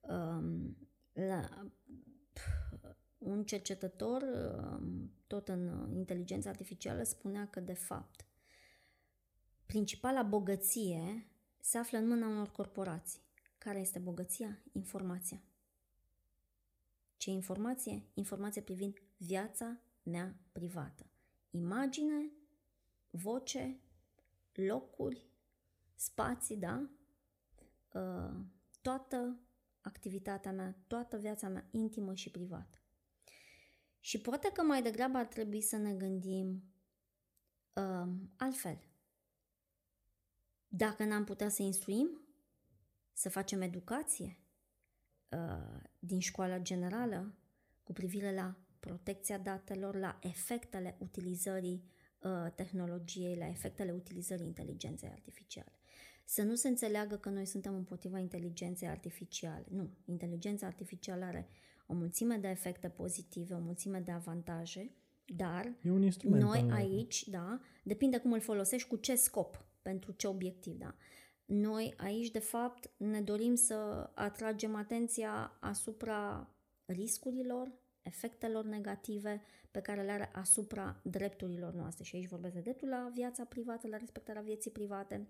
[0.00, 0.76] um,
[1.12, 1.70] la,
[3.18, 8.26] un cercetător, um, tot în inteligența artificială, spunea că, de fapt,
[9.66, 11.28] principala bogăție
[11.60, 13.20] se află în mâna unor corporații.
[13.58, 14.62] Care este bogăția?
[14.72, 15.42] Informația.
[17.16, 18.02] Ce informație?
[18.14, 21.06] Informație privind viața mea privată.
[21.50, 22.30] Imagine,
[23.10, 23.80] voce,
[24.52, 25.26] locuri,
[25.94, 26.88] spații, da?
[27.92, 28.44] Uh,
[28.84, 29.38] Toată
[29.80, 32.78] activitatea mea, toată viața mea intimă și privată.
[34.00, 36.64] Și poate că mai degrabă ar trebui să ne gândim
[37.72, 38.78] uh, altfel.
[40.68, 42.20] Dacă n-am putea să instruim,
[43.12, 44.38] să facem educație
[45.28, 47.34] uh, din școala generală
[47.82, 51.84] cu privire la protecția datelor, la efectele utilizării
[52.18, 55.72] uh, tehnologiei, la efectele utilizării inteligenței artificiale.
[56.24, 59.64] Să nu se înțeleagă că noi suntem împotriva inteligenței artificiale.
[59.70, 61.48] Nu, inteligența artificială are
[61.86, 64.90] o mulțime de efecte pozitive, o mulțime de avantaje,
[65.24, 66.42] dar E un instrument.
[66.42, 66.94] noi până la urmă.
[66.94, 70.94] aici, da, depinde cum îl folosești, cu ce scop, pentru ce obiectiv, da.
[71.44, 76.50] Noi aici, de fapt, ne dorim să atragem atenția asupra
[76.84, 77.72] riscurilor,
[78.04, 82.04] efectelor negative pe care le are asupra drepturilor noastre.
[82.04, 85.28] Și aici vorbesc de dreptul la viața privată, la respectarea vieții private,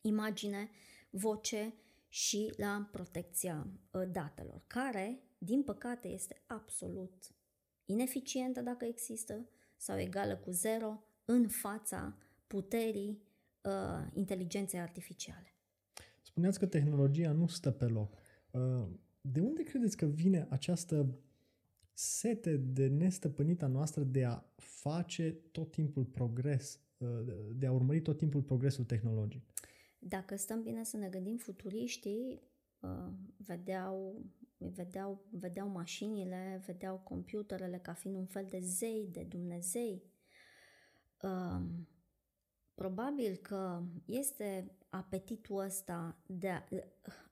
[0.00, 0.70] imagine,
[1.10, 1.74] voce
[2.08, 7.34] și la protecția uh, datelor, care, din păcate, este absolut
[7.84, 13.22] ineficientă dacă există sau egală cu zero în fața puterii
[13.62, 15.54] uh, inteligenței artificiale.
[16.22, 18.14] Spuneați că tehnologia nu stă pe loc.
[18.50, 18.86] Uh,
[19.20, 21.18] De unde credeți că vine această
[22.00, 27.08] sete de nestăpânită a noastră de a face tot timpul progres, uh,
[27.54, 29.42] de a urmări tot timpul progresul tehnologic?
[29.98, 32.42] Dacă stăm bine să ne gândim, futuriștii
[32.80, 34.24] uh, vedeau,
[34.58, 40.02] vedeau, vedeau mașinile, vedeau computerele ca fiind un fel de zei, de Dumnezei.
[41.22, 41.64] Uh,
[42.74, 46.64] probabil că este apetitul ăsta de a,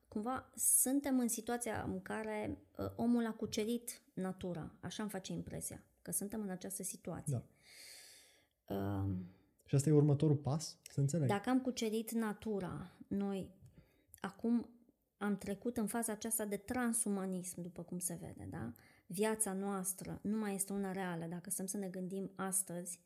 [0.09, 5.83] cumva suntem în situația în care uh, omul a cucerit natura, așa îmi face impresia,
[6.01, 7.43] că suntem în această situație.
[8.65, 8.75] Da.
[8.75, 9.09] Uh,
[9.65, 10.77] Și asta e următorul pas?
[10.91, 11.27] Să înțeleg.
[11.27, 13.49] dacă am cucerit natura, noi
[14.21, 14.69] acum
[15.17, 18.71] am trecut în faza aceasta de transumanism, după cum se vede, da?
[19.07, 21.25] Viața noastră nu mai este una reală.
[21.25, 22.99] Dacă stăm să ne gândim astăzi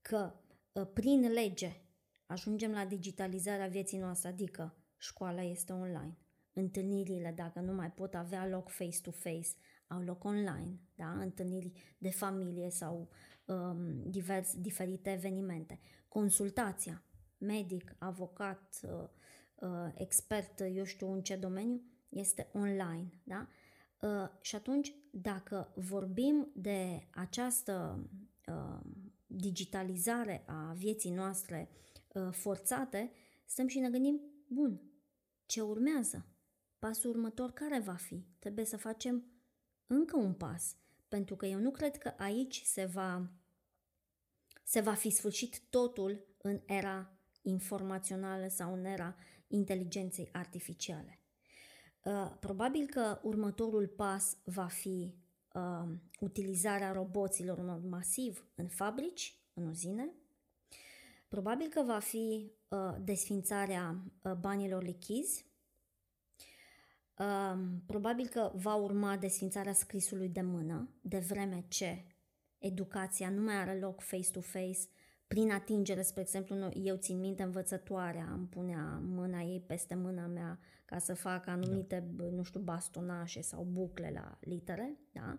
[0.00, 0.32] că
[0.74, 1.80] ă, prin lege
[2.26, 6.16] ajungem la digitalizarea vieții noastre, adică școala este online,
[6.56, 9.48] întâlnirile, dacă nu mai pot avea loc face-to-face,
[9.86, 11.10] au loc online, da?
[11.20, 13.08] întâlniri de familie sau
[13.44, 15.78] um, divers, diferite evenimente.
[16.08, 17.02] Consultația,
[17.38, 19.08] medic, avocat, uh,
[19.54, 23.20] uh, expert, eu știu în ce domeniu, este online.
[23.24, 23.48] Da?
[24.00, 28.04] Uh, și atunci, dacă vorbim de această
[28.46, 28.80] uh,
[29.26, 31.68] digitalizare a vieții noastre
[32.12, 33.12] uh, forțate,
[33.44, 34.80] stăm și ne gândim, bun,
[35.46, 36.26] ce urmează?
[36.78, 38.26] Pasul următor care va fi?
[38.38, 39.24] Trebuie să facem
[39.86, 40.76] încă un pas,
[41.08, 43.30] pentru că eu nu cred că aici se va,
[44.62, 49.16] se va fi sfârșit totul în era informațională sau în era
[49.46, 51.20] inteligenței artificiale.
[52.04, 55.14] Uh, probabil că următorul pas va fi
[55.52, 60.12] uh, utilizarea roboților în mod masiv în fabrici, în uzine.
[61.28, 65.45] Probabil că va fi uh, desfințarea uh, banilor lichizi.
[67.18, 72.04] Uh, probabil că va urma desfințarea scrisului de mână, de vreme ce
[72.58, 74.88] educația nu mai are loc face-to-face,
[75.26, 80.58] prin atingere, spre exemplu, eu țin minte învățătoarea, îmi punea mâna ei peste mâna mea
[80.84, 82.24] ca să facă anumite, da.
[82.24, 85.38] nu știu, bastonașe sau bucle la litere, da?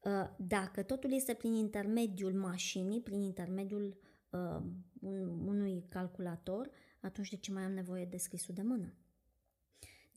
[0.00, 4.62] Uh, dacă totul este prin intermediul mașinii, prin intermediul uh,
[5.46, 6.70] unui calculator,
[7.00, 8.94] atunci de ce mai am nevoie de scrisul de mână?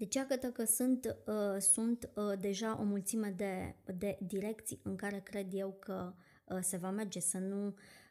[0.03, 5.19] Deci, iată că sunt, uh, sunt uh, deja o mulțime de, de direcții în care
[5.19, 6.13] cred eu că
[6.45, 7.65] uh, se va merge, să nu,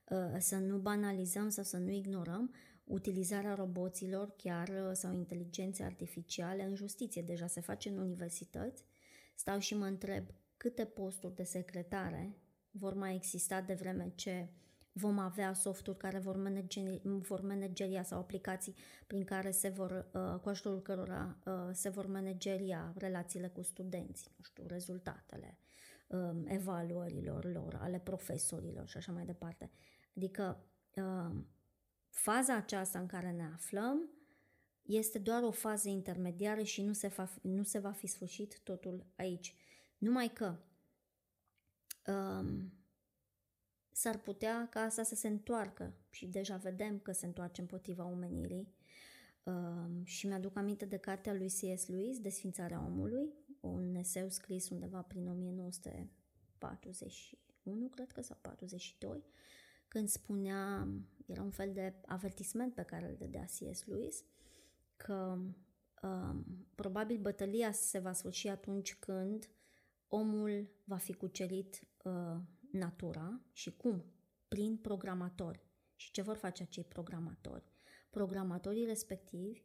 [0.09, 6.65] uh, să nu banalizăm sau să nu ignorăm utilizarea roboților chiar uh, sau inteligențe artificiale
[6.65, 7.23] în justiție.
[7.23, 8.85] Deja se face în universități.
[9.35, 10.25] Stau și mă întreb
[10.57, 12.37] câte posturi de secretare
[12.71, 14.49] vor mai exista de vreme ce
[14.93, 18.75] vom avea softuri care vor, manageri, vor manageria sau aplicații
[19.07, 24.35] prin care se vor, uh, cu ajutorul cărora uh, se vor manageria relațiile cu studenții,
[24.37, 25.59] nu știu, rezultatele
[26.07, 29.71] um, evaluărilor lor, ale profesorilor și așa mai departe.
[30.17, 30.65] Adică
[30.95, 31.49] um,
[32.09, 34.11] faza aceasta în care ne aflăm
[34.83, 39.07] este doar o fază intermediară și nu se, va, nu se va fi sfârșit totul
[39.17, 39.55] aici.
[39.99, 40.57] Numai că
[42.07, 42.73] um,
[43.93, 48.69] s-ar putea ca asta să se întoarcă și deja vedem că se întoarce împotriva omenirii.
[49.45, 51.87] Um, și mi-aduc aminte de cartea lui C.S.
[51.87, 59.25] Lewis, Desfințarea omului, un eseu scris undeva prin 1941, cred că, sau 42,
[59.89, 60.89] când spunea,
[61.27, 63.85] era un fel de avertisment pe care îl dădea C.S.
[63.85, 64.25] Lewis,
[64.97, 65.39] că
[66.03, 69.49] um, probabil bătălia se va sfârși atunci când
[70.09, 72.37] omul va fi cucerit uh,
[72.73, 74.05] natura și cum?
[74.49, 75.67] Prin programatori.
[75.97, 77.65] Și ce vor face acei programatori?
[78.11, 79.63] Programatorii respectivi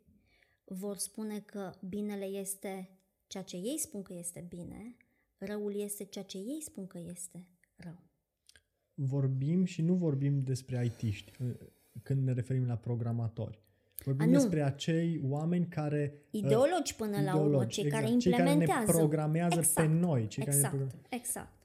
[0.63, 2.89] vor spune că binele este
[3.27, 4.95] ceea ce ei spun că este bine,
[5.37, 8.03] răul este ceea ce ei spun că este rău.
[8.93, 11.55] Vorbim și nu vorbim despre IT-ști uh,
[12.03, 13.59] când ne referim la programatori.
[14.03, 16.13] Vorbim A, despre acei oameni care...
[16.31, 18.59] Uh, ideologi până ideologi, la urmă, cei exact, care implementează.
[18.59, 20.27] Cei care ne programează exact, pe noi.
[20.27, 21.56] Cei exact, care ne exact, exact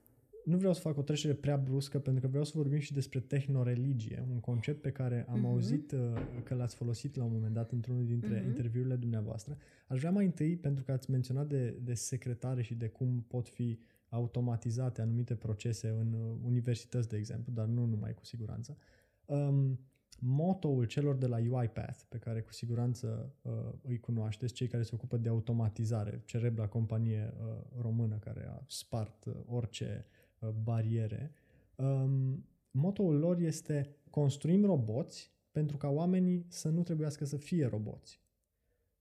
[0.44, 3.20] nu vreau să fac o trecere prea bruscă, pentru că vreau să vorbim și despre
[3.20, 5.48] tehnoreligie, un concept pe care am uh-huh.
[5.48, 5.98] auzit uh,
[6.44, 8.46] că l-ați folosit la un moment dat într-unul dintre uh-huh.
[8.46, 9.56] interviurile dumneavoastră.
[9.86, 13.48] Aș vrea mai întâi, pentru că ați menționat de, de secretare și de cum pot
[13.48, 13.78] fi
[14.08, 18.76] automatizate anumite procese în uh, universități, de exemplu, dar nu numai cu siguranță.
[19.24, 19.78] Um,
[20.18, 24.94] motoul celor de la UiPath, pe care cu siguranță uh, îi cunoașteți, cei care se
[24.94, 31.32] ocupă de automatizare, cerebra companie uh, română care a spart uh, orice Uh, bariere.
[31.76, 38.20] Um, motoul lor este construim roboți pentru ca oamenii să nu trebuiască să fie roboți.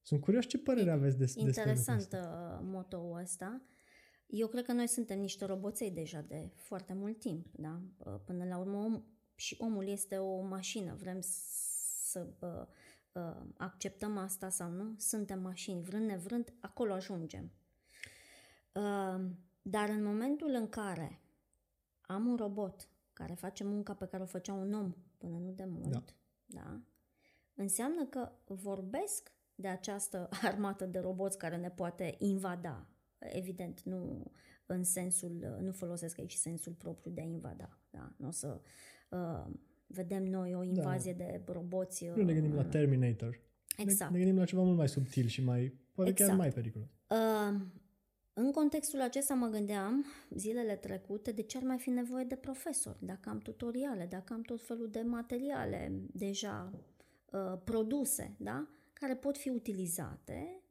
[0.02, 3.62] Sunt curios ce părere aveți des, despre Interesant uh, motoul ăsta.
[4.26, 7.82] Eu cred că noi suntem niște roboței deja de foarte mult timp, da?
[7.98, 9.04] Uh, până la urmă om,
[9.36, 10.96] și omul este o mașină.
[10.96, 12.66] Vrem să uh,
[13.12, 14.96] uh, acceptăm asta sau nu?
[14.98, 17.52] Suntem mașini, vrând nevrând, acolo ajungem.
[18.74, 19.26] Uh,
[19.62, 21.22] dar în momentul în care
[22.14, 25.66] am un robot care face munca pe care o făcea un om până nu de
[25.68, 26.04] mult, da.
[26.46, 26.82] Da?
[27.54, 32.88] înseamnă că vorbesc de această armată de roboți care ne poate invada.
[33.20, 34.32] Evident, nu
[34.66, 37.80] în sensul, nu folosesc aici sensul propriu de a invada.
[37.90, 38.14] Da?
[38.18, 38.62] Nu o să
[39.10, 39.54] uh,
[39.88, 40.66] vedem noi o da.
[40.66, 41.24] invazie da.
[41.24, 42.06] de roboți.
[42.06, 43.40] Nu ne gândim uh, la Terminator.
[43.78, 44.12] Exact.
[44.12, 46.30] Ne, ne gândim la ceva mult mai subtil și mai, poate exact.
[46.30, 46.88] chiar mai periculos.
[47.10, 47.62] Uh,
[48.34, 52.98] în contextul acesta mă gândeam zilele trecute de ce ar mai fi nevoie de profesor,
[53.00, 56.72] dacă am tutoriale, dacă am tot felul de materiale deja
[57.32, 58.68] uh, produse, da?
[58.94, 60.64] care pot fi utilizate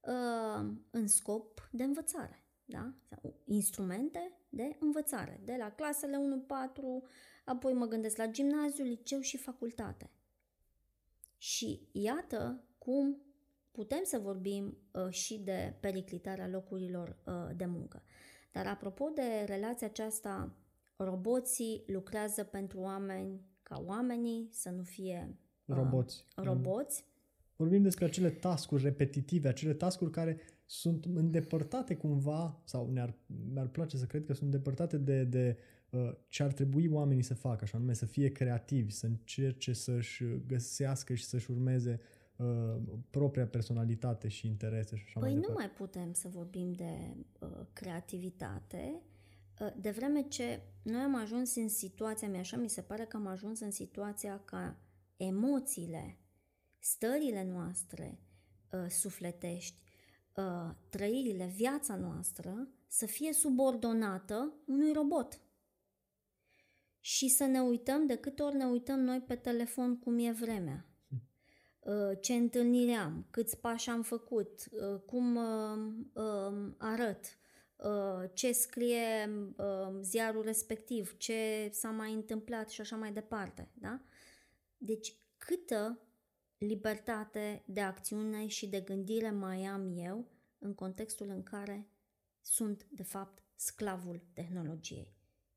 [0.00, 2.44] uh, în scop de învățare.
[2.64, 2.92] Da?
[3.08, 7.08] Sau instrumente de învățare, de la clasele 1-4,
[7.44, 10.10] apoi mă gândesc la gimnaziu, liceu și facultate.
[11.36, 13.22] Și iată cum
[13.72, 18.02] putem să vorbim uh, și de periclitarea locurilor uh, de muncă.
[18.52, 20.56] Dar apropo de relația aceasta,
[20.96, 26.24] roboții lucrează pentru oameni ca oamenii, să nu fie uh, roboți.
[26.34, 27.04] roboți.
[27.56, 33.14] Vorbim despre acele tascuri repetitive, acele tascuri care sunt îndepărtate cumva, sau ne-ar,
[33.52, 35.56] mi-ar place să cred că sunt îndepărtate de, de
[35.90, 40.24] uh, ce ar trebui oamenii să facă, așa nume, să fie creativi, să încerce să-și
[40.46, 45.52] găsească și să-și urmeze uh, Uh, propria personalitate și interese și așa păi mai departe.
[45.52, 49.02] nu mai putem să vorbim de uh, creativitate,
[49.60, 53.16] uh, de vreme ce noi am ajuns în situația, mi așa mi se pare că
[53.16, 54.76] am ajuns în situația ca
[55.16, 56.18] emoțiile,
[56.78, 58.18] stările noastre
[58.72, 59.82] uh, sufletești,
[60.36, 65.40] uh, trăirile, viața noastră să fie subordonată unui robot.
[67.00, 70.91] și să ne uităm de câte ori ne uităm noi pe telefon cum e vremea.
[71.84, 77.36] Uh, ce întâlnire am, câți pași am făcut, uh, cum uh, arăt,
[78.32, 79.30] ce scrie
[80.00, 83.68] ziarul respectiv, ce s-a mai întâmplat și așa mai departe.
[83.74, 84.00] Da?
[84.78, 85.98] Deci câtă
[86.58, 90.26] libertate de acțiune și de gândire mai am eu
[90.58, 91.88] în contextul în care
[92.40, 95.14] sunt, de fapt, sclavul tehnologiei.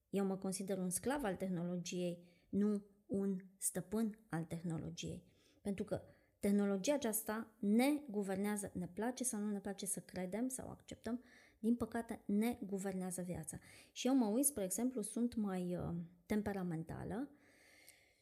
[0.09, 5.23] Eu mă consider un sclav al tehnologiei, nu un stăpân al tehnologiei.
[5.61, 6.01] Pentru că
[6.46, 11.24] tehnologia aceasta ne guvernează, ne place sau nu ne place să credem sau acceptăm,
[11.60, 13.60] din păcate ne guvernează viața.
[13.91, 17.30] Și eu mă uit, spre exemplu, sunt mai uh, temperamentală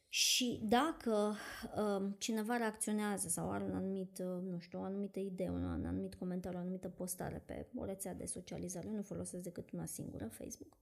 [0.07, 1.35] și dacă
[1.77, 6.15] uh, cineva reacționează sau are un anumit, uh, nu știu, o anumită idee, un anumit
[6.15, 10.77] comentariu, o anumită postare pe o rețea de socializare, nu folosesc decât una singură, Facebook,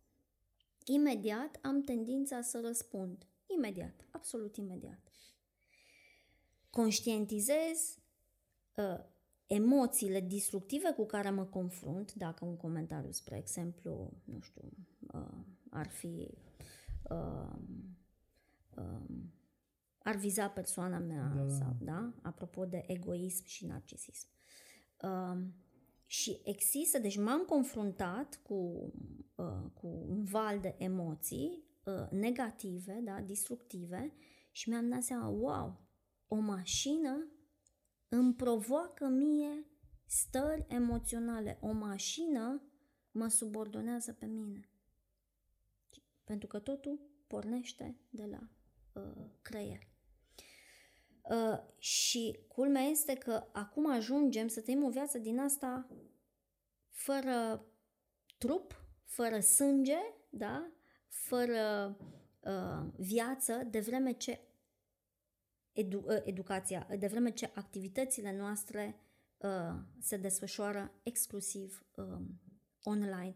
[0.86, 3.26] imediat am tendința să răspund.
[3.46, 5.00] Imediat, absolut imediat.
[6.72, 7.98] Conștientizez
[8.76, 9.04] uh,
[9.48, 14.72] emoțiile destructive cu care mă confrunt, dacă un comentariu, spre exemplu, nu știu,
[15.14, 16.28] uh, ar fi
[17.10, 17.56] uh,
[18.78, 19.34] um,
[20.04, 21.54] ar viza persoana mea da, da.
[21.54, 22.14] sau, da?
[22.22, 24.28] Apropo de egoism și narcisism.
[25.02, 25.54] Um,
[26.06, 28.92] și există, deci m-am confruntat cu,
[29.36, 34.14] uh, cu un val de emoții uh, negative, da, destructive
[34.52, 35.82] și mi-am dat seama, wow,
[36.34, 37.28] o mașină
[38.10, 39.66] îmi provoacă mie
[40.06, 41.58] stări emoționale.
[41.62, 42.62] O mașină
[43.12, 44.70] mă subordonează pe mine.
[46.24, 48.50] Pentru că totul pornește de la
[49.02, 49.88] uh, creier.
[51.22, 55.88] Uh, și culmea este că acum ajungem să trăim o viață din asta
[56.90, 57.66] fără
[58.38, 60.72] trup, fără sânge, da?
[61.08, 61.98] fără
[62.40, 64.51] uh, viață, de vreme ce
[65.82, 68.96] edu- uh, educația, de vreme ce activitățile noastre
[69.38, 72.20] uh, se desfășoară exclusiv uh,
[72.84, 73.36] online.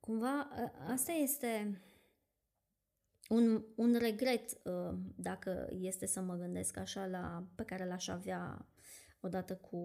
[0.00, 1.80] Cumva, uh, asta este
[3.28, 8.66] un, un regret, uh, dacă este să mă gândesc așa la, pe care l-aș avea
[9.20, 9.76] odată cu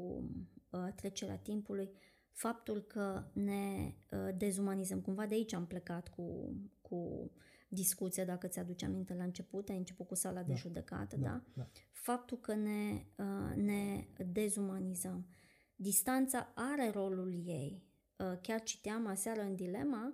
[0.69, 1.89] uh, trecerea timpului,
[2.32, 5.01] faptul că ne uh, dezumanizăm.
[5.01, 7.32] Cumva de aici am plecat cu, cu
[7.74, 10.47] discuția, dacă ți-aduce aminte la început, ai început cu sala da.
[10.47, 11.30] de judecată, da?
[11.30, 11.43] da?
[11.53, 11.67] da.
[11.91, 13.05] Faptul că ne,
[13.55, 15.28] ne dezumanizăm.
[15.76, 17.89] Distanța are rolul ei.
[18.41, 20.13] Chiar citeam aseară în dilema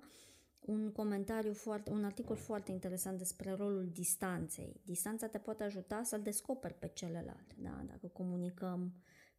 [0.59, 4.81] un comentariu foarte, un articol foarte interesant despre rolul distanței.
[4.85, 7.83] Distanța te poate ajuta să-l descoperi pe celălalt, da?
[7.87, 8.93] Dacă comunicăm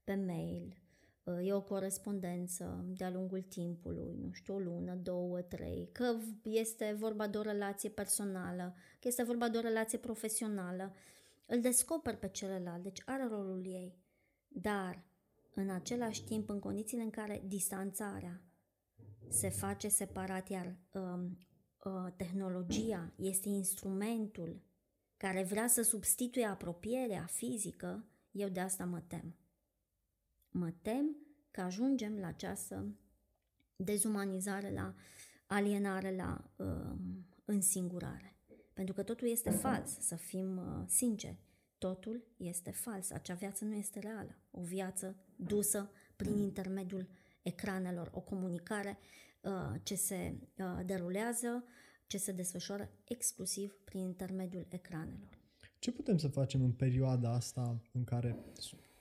[0.04, 0.87] pe mail, uh,
[1.42, 7.26] e o corespondență de-a lungul timpului, nu știu, o lună, două, trei, că este vorba
[7.26, 10.94] de o relație personală, că este vorba de o relație profesională,
[11.46, 13.98] îl descoperi pe celălalt, deci are rolul ei.
[14.48, 15.04] Dar,
[15.54, 18.42] în același timp, în condițiile în care distanțarea
[19.28, 21.38] se face separat, iar um,
[21.84, 24.62] uh, tehnologia este instrumentul
[25.16, 29.36] care vrea să substituie apropierea fizică, eu de asta mă tem.
[30.58, 31.16] Mă tem
[31.50, 32.96] că ajungem la această
[33.76, 34.94] dezumanizare, la
[35.46, 36.96] alienare, la uh,
[37.44, 38.36] însingurare.
[38.72, 41.38] Pentru că totul este fals, să fim uh, sinceri.
[41.78, 43.10] Totul este fals.
[43.10, 44.38] Acea viață nu este reală.
[44.50, 47.08] O viață dusă prin intermediul
[47.42, 48.98] ecranelor, o comunicare
[49.40, 51.64] uh, ce se uh, derulează,
[52.06, 55.38] ce se desfășoară exclusiv prin intermediul ecranelor.
[55.78, 58.36] Ce putem să facem în perioada asta în care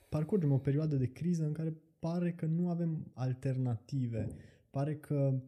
[0.10, 4.28] parcurgem o perioadă de criză în care pare că nu avem alternative,
[4.70, 5.42] pare că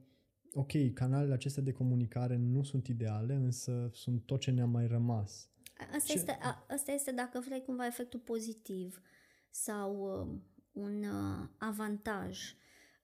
[0.53, 5.49] ok, canalele acestea de comunicare nu sunt ideale, însă sunt tot ce ne-a mai rămas.
[5.95, 6.14] Asta, ce...
[6.14, 9.01] este, a, asta este, dacă vrei, cumva efectul pozitiv
[9.49, 10.39] sau uh,
[10.72, 12.38] un uh, avantaj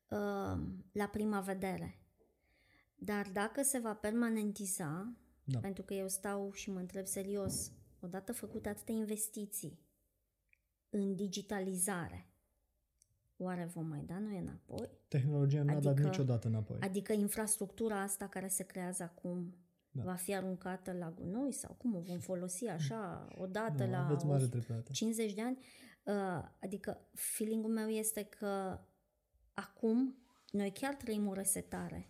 [0.10, 1.99] Uh, la prima vedere.
[2.95, 5.60] Dar dacă se va permanentiza, da.
[5.60, 9.80] pentru că eu stau și mă întreb serios, odată făcute atâtea investiții
[10.96, 12.30] în digitalizare,
[13.38, 14.89] oare vom mai da noi înapoi?
[15.08, 16.78] Tehnologia nu adică, a dat adică- niciodată înapoi.
[16.80, 19.56] Adică infrastructura asta care se creează acum
[19.91, 20.04] da.
[20.04, 24.50] va fi aruncată la gunoi sau cum o vom folosi așa odată da, la mare
[24.91, 25.58] 50 de ani?
[26.04, 28.80] Uh, adică feeling-ul meu este că
[29.54, 30.18] acum
[30.52, 32.10] noi chiar trăim o resetare,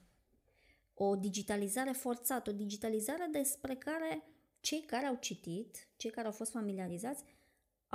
[0.94, 4.24] o digitalizare forțată, o digitalizare despre care
[4.60, 7.24] cei care au citit, cei care au fost familiarizați,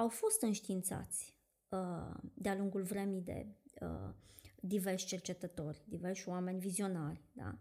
[0.00, 1.36] au fost înștiințați
[1.68, 3.46] uh, de-a lungul vremii de
[3.80, 4.14] uh,
[4.60, 7.58] diversi cercetători, diversi oameni vizionari, da?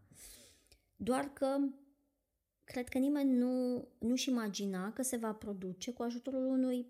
[0.95, 1.57] Doar că
[2.63, 6.85] cred că nimeni nu, nu-și imagina că se va produce cu ajutorul unui,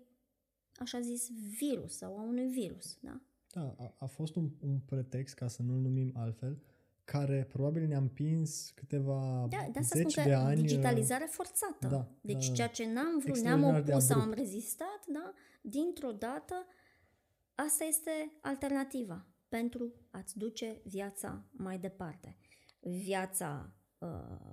[0.74, 1.28] așa zis,
[1.58, 3.20] virus sau a unui virus, da?
[3.52, 6.62] Da, a, a fost un, un pretext, ca să nu-l numim altfel,
[7.10, 10.60] care probabil ne-a împins câteva da, de asta zeci spun că de ani.
[10.60, 11.86] digitalizare forțată.
[11.88, 14.38] Da, deci da, ceea ce n-am vrut, extraordinar ne-am de opus sau am abrupt.
[14.38, 16.66] rezistat, da, dintr-o dată,
[17.54, 22.36] asta este alternativa pentru a-ți duce viața mai departe.
[22.80, 24.08] Viața uh,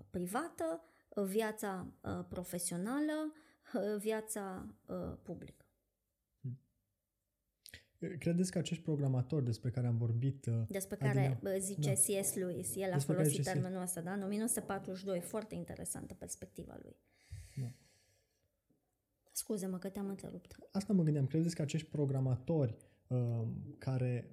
[0.10, 0.84] privată,
[1.16, 3.34] viața uh, profesională,
[3.74, 5.67] uh, viața uh, publică.
[8.20, 10.46] Credeți că acești programatori despre care am vorbit...
[10.46, 12.20] uh, Despre care Adina, uh, zice da.
[12.20, 12.34] C.S.
[12.34, 13.52] Lewis, el a Despre care folosit zice C.S.
[13.52, 14.12] termenul ăsta, da?
[14.12, 16.96] În 1942, foarte interesantă perspectiva lui.
[17.56, 17.74] Da.
[19.32, 20.56] Scuze-mă că te-am întrerupt.
[20.72, 21.28] Asta mă gândeam.
[21.28, 22.78] Credeți că acești programatori
[23.08, 24.30] uh, care,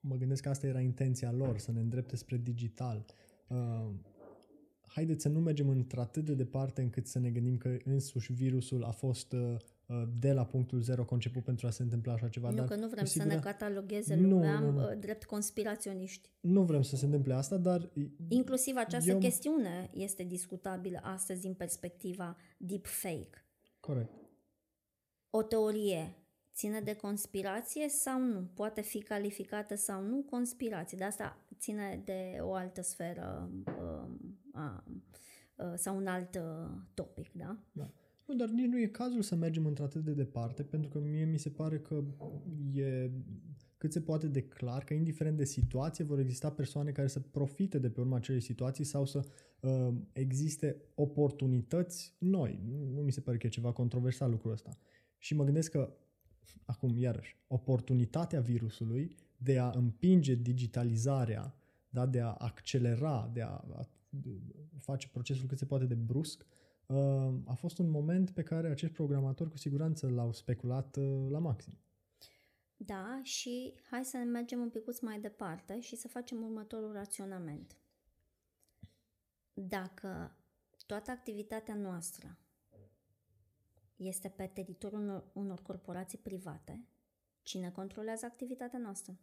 [0.00, 3.04] mă gândesc că asta era intenția lor, să ne îndrepte spre digital,
[3.48, 3.90] uh,
[4.86, 8.90] haideți să nu mergem într-atât de departe încât să ne gândim că însuși virusul a
[8.90, 9.56] fost uh, uh,
[10.18, 12.50] de la punctul zero conceput pentru a se întâmpla așa ceva.
[12.50, 14.90] nu dar că nu vrem cu să ne sigura- catalogheze Nu, lumea nu, nu.
[14.90, 16.30] uh, drept conspiraționiști.
[16.40, 17.90] Nu vrem să se întâmple asta, dar
[18.28, 23.44] Inclusiv această Eu- chestiune este discutabilă astăzi din perspectiva deepfake.
[23.80, 24.10] corect.
[25.30, 26.16] O teorie
[26.54, 28.50] ține de conspirație sau nu?
[28.54, 30.98] Poate fi calificată sau nu conspirație.
[30.98, 34.84] De asta ține de o altă sferă um, a,
[35.56, 37.58] a, sau un alt uh, topic, da?
[37.72, 37.90] Da.
[38.32, 41.38] Nu, dar nici nu e cazul să mergem într-atât de departe, pentru că mie mi
[41.38, 42.04] se pare că
[42.74, 43.10] e
[43.78, 47.78] cât se poate de clar că indiferent de situație vor exista persoane care să profite
[47.78, 49.24] de pe urma acelei situații sau să
[49.60, 52.60] uh, existe oportunități noi.
[52.64, 54.78] Nu, nu mi se pare că e ceva controversat lucrul ăsta.
[55.18, 55.92] Și mă gândesc că,
[56.64, 61.54] acum iarăși, oportunitatea virusului de a împinge digitalizarea,
[61.88, 63.88] da, de a accelera, de a, a
[64.78, 66.61] face procesul cât se poate de brusc, uh,
[67.46, 71.78] a fost un moment pe care acești programatori cu siguranță l-au speculat uh, la maxim.
[72.76, 77.76] Da, și hai să mergem un pic mai departe și să facem următorul raționament.
[79.52, 80.36] Dacă
[80.86, 82.38] toată activitatea noastră
[83.96, 86.86] este pe teritoriul unor, unor corporații private,
[87.42, 89.18] cine controlează activitatea noastră?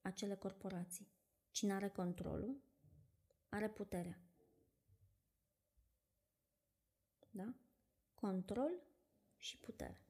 [0.00, 1.08] Acele corporații.
[1.50, 2.56] Cine are controlul,
[3.48, 4.25] are puterea.
[7.36, 7.54] Da?
[8.14, 8.70] Control
[9.36, 10.00] și putere.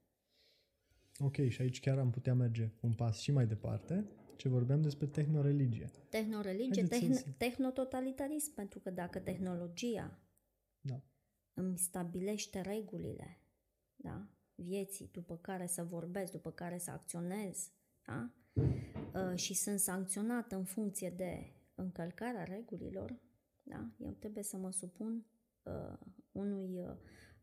[1.19, 4.07] Ok, și aici chiar am putea merge un pas și mai departe,
[4.37, 5.91] ce vorbeam despre tehnoreligie.
[6.09, 10.19] Tehnорeligie, Haideți să- tehn- tehnototalitarism, pentru că dacă tehnologia
[10.81, 11.01] Da.
[11.55, 13.39] îmi stabilește regulile
[13.97, 14.27] da?
[14.55, 17.71] vieții după care să vorbesc, după care să acționez
[18.07, 18.31] da?
[19.15, 23.17] Uh, și sunt sancționată în funcție de încălcarea regulilor,
[23.63, 23.91] da?
[23.99, 25.36] eu trebuie să mă supun uh,
[26.33, 26.95] unui uh,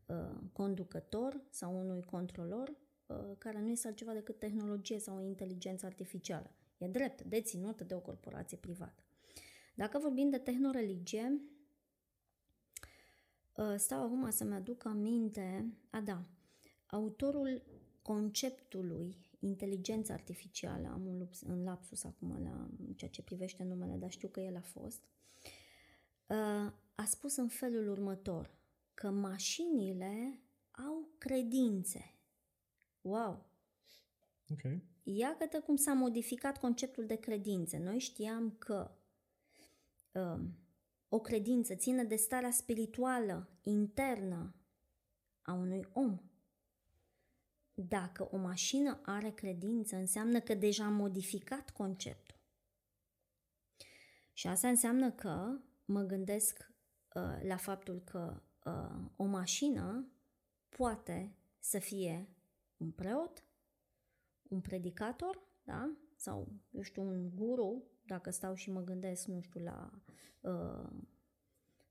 [0.06, 2.68] uh, conducător sau unui controlor
[3.06, 6.50] uh, care nu este altceva decât tehnologie sau inteligență artificială.
[6.78, 9.02] E drept, deținută de o corporație privată.
[9.74, 11.40] Dacă vorbim de tehnoreligie,
[13.56, 16.22] uh, stau acum să-mi aduc aminte, a da,
[16.86, 17.62] autorul
[18.02, 24.10] conceptului inteligență artificială, am un lups, în lapsus acum la ceea ce privește numele, dar
[24.10, 25.13] știu că el a fost, uh,
[26.94, 28.58] a spus în felul următor,
[28.94, 32.14] că mașinile au credințe.
[33.00, 33.46] Wow!
[34.48, 34.60] Ok.
[35.02, 37.78] Iată cum s-a modificat conceptul de credințe.
[37.78, 38.90] Noi știam că
[40.12, 40.58] um,
[41.08, 44.54] o credință ține de starea spirituală internă
[45.42, 46.20] a unui om.
[47.74, 52.36] Dacă o mașină are credință, înseamnă că deja a modificat conceptul.
[54.32, 56.72] Și asta înseamnă că mă gândesc
[57.14, 60.08] uh, la faptul că uh, o mașină
[60.68, 62.28] poate să fie
[62.76, 63.44] un preot,
[64.42, 65.96] un predicator, da?
[66.16, 69.90] Sau, eu știu, un guru, dacă stau și mă gândesc, nu știu, la
[70.40, 70.90] uh,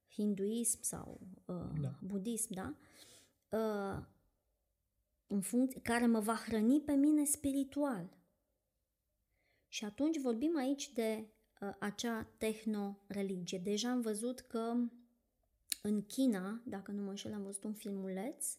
[0.10, 2.00] hinduism sau uh, Da.
[2.02, 2.76] budism, da?
[3.50, 4.06] Uh,
[5.28, 8.18] în funcție, care mă va hrăni pe mine spiritual.
[9.68, 11.43] Și atunci vorbim aici de uh,
[11.80, 13.58] acea tehno-religie.
[13.58, 14.74] Deja am văzut că
[15.82, 18.58] în China, dacă nu mă înșel, am văzut un filmuleț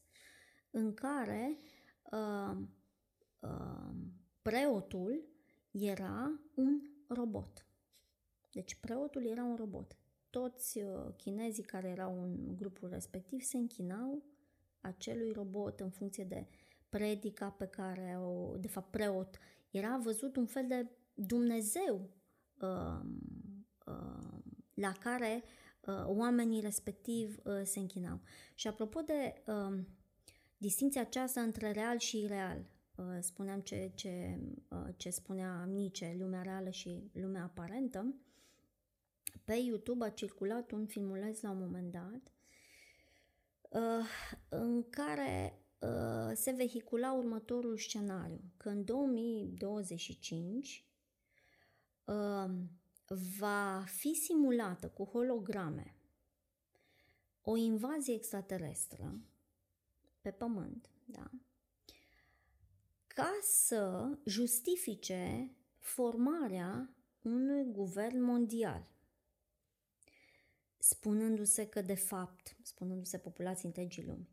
[0.71, 1.59] în care
[2.11, 2.57] uh,
[3.41, 3.95] uh,
[4.43, 5.25] preotul
[5.71, 7.67] era un robot.
[8.53, 9.97] Deci preotul era un robot.
[10.31, 14.23] Toți uh, chinezii care erau în grupul respectiv se închinau
[14.81, 16.47] acelui robot în funcție de
[16.89, 19.39] predica pe care o, de fapt preot,
[19.71, 22.24] era văzut un fel de Dumnezeu uh, uh,
[24.75, 25.45] la care
[25.81, 28.21] uh, oamenii respectiv uh, se închinau.
[28.55, 29.79] Și apropo de uh,
[30.57, 34.39] distinția aceasta între real și ireal, uh, spuneam ce, ce,
[34.69, 38.15] uh, ce spunea Nietzsche, lumea reală și lumea aparentă,
[39.45, 42.33] pe YouTube a circulat un filmuleț la un moment dat
[43.69, 44.07] uh,
[44.49, 50.93] în care uh, se vehicula următorul scenariu, că în 2025 uh,
[53.39, 55.97] va fi simulată cu holograme
[57.43, 59.21] o invazie extraterestră
[60.21, 61.31] pe Pământ, da?
[63.07, 68.95] ca să justifice formarea unui guvern mondial
[70.79, 74.29] spunându-se că, de fapt, spunându-se populații întregii lumi,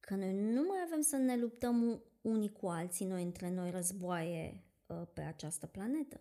[0.00, 4.64] că noi nu mai avem să ne luptăm unii cu alții, noi între noi războaie
[4.86, 6.20] uh, pe această planetă,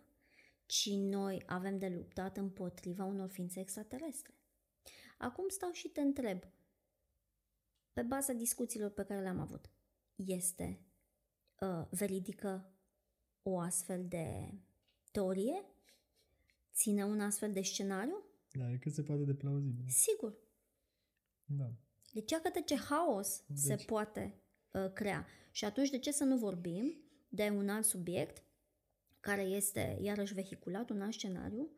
[0.71, 4.33] ci noi avem de luptat împotriva unor ființe extraterestre.
[5.17, 6.43] Acum stau și te întreb,
[7.93, 9.69] pe baza discuțiilor pe care le-am avut,
[10.15, 10.81] este
[11.59, 12.73] uh, veridică
[13.43, 14.53] o astfel de
[15.11, 15.65] teorie?
[16.73, 18.23] Ține un astfel de scenariu?
[18.51, 19.85] Da, e cât se poate de plauzibil.
[19.87, 20.37] Sigur.
[21.45, 21.71] Da.
[22.13, 23.57] Deci, iată ce haos deci.
[23.57, 24.41] se poate
[24.71, 25.27] uh, crea.
[25.51, 26.97] Și atunci, de ce să nu vorbim
[27.29, 28.43] de un alt subiect
[29.21, 31.69] care este, iarăși, vehiculat, un alt scenariu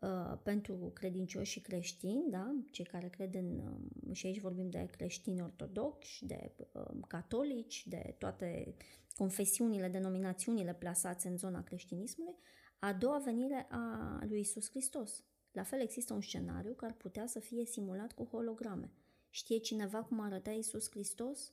[0.00, 2.54] uh, pentru credincioși și creștini, da?
[2.70, 8.14] cei care cred în, uh, și aici vorbim de creștini ortodoxi, de uh, catolici, de
[8.18, 8.74] toate
[9.16, 12.36] confesiunile, denominațiunile plasate în zona creștinismului,
[12.78, 15.24] a doua venire a lui Isus Hristos.
[15.52, 18.92] La fel există un scenariu care ar putea să fie simulat cu holograme.
[19.30, 21.52] Știe cineva cum arăta Iisus Hristos?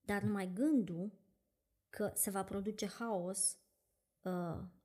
[0.00, 1.12] Dar numai gândul
[1.90, 3.61] că se va produce haos, uh,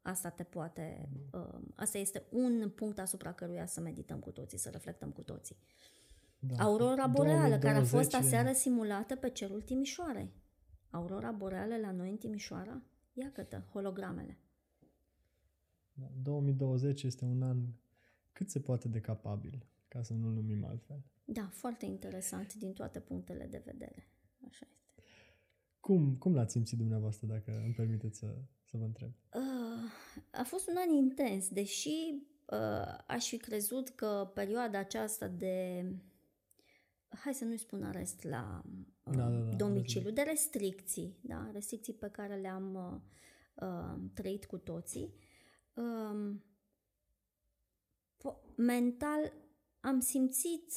[0.02, 1.10] asta te poate...
[1.32, 5.58] Uh, asta este un punct asupra căruia să medităm cu toții, să reflectăm cu toții.
[6.40, 6.64] Da.
[6.64, 10.34] Aurora boreală, care a fost aseară simulată pe cerul Timișoarei.
[10.90, 12.82] Aurora boreală la noi în Timișoara?
[13.14, 14.40] Ia cătă, hologramele.
[16.22, 17.58] 2020 este un an
[18.32, 21.04] cât se poate de capabil, ca să nu-l numim altfel.
[21.26, 24.08] Da, foarte interesant din toate punctele de vedere.
[24.48, 25.04] Așa este.
[25.80, 28.36] Cum, cum l-ați simțit dumneavoastră, dacă îmi permiteți să,
[28.70, 29.10] să vă întreb?
[29.34, 29.92] Uh,
[30.32, 35.86] a fost un an intens, deși uh, aș fi crezut că perioada aceasta de
[37.10, 38.64] hai să nu-i spun arest la
[39.04, 44.46] uh, da, da, da, domiciliu, de restricții, da, restricții pe care le-am uh, uh, trăit
[44.46, 45.14] cu toții,
[45.74, 46.44] um,
[48.56, 49.34] mental
[49.80, 50.72] am simțit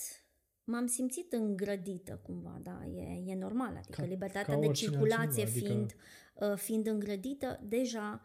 [0.71, 5.67] m-am simțit îngrădită cumva, da, e, e normal, adică ca, libertatea ca de circulație altcineva,
[5.67, 6.53] fiind, adică...
[6.53, 8.23] uh, fiind îngrădită, deja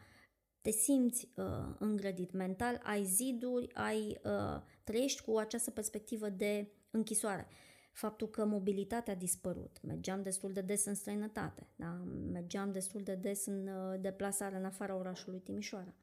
[0.61, 7.47] te simți uh, îngrădit mental, ai ziduri, ai uh, trăiești cu această perspectivă de închisoare.
[7.91, 12.03] Faptul că mobilitatea a dispărut, mergeam destul de des în străinătate, da?
[12.31, 15.93] mergeam destul de des în uh, deplasare în afara orașului Timișoara.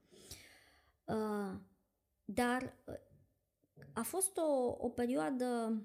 [1.04, 1.58] Uh,
[2.24, 2.94] dar uh,
[3.92, 5.82] a fost o, o perioadă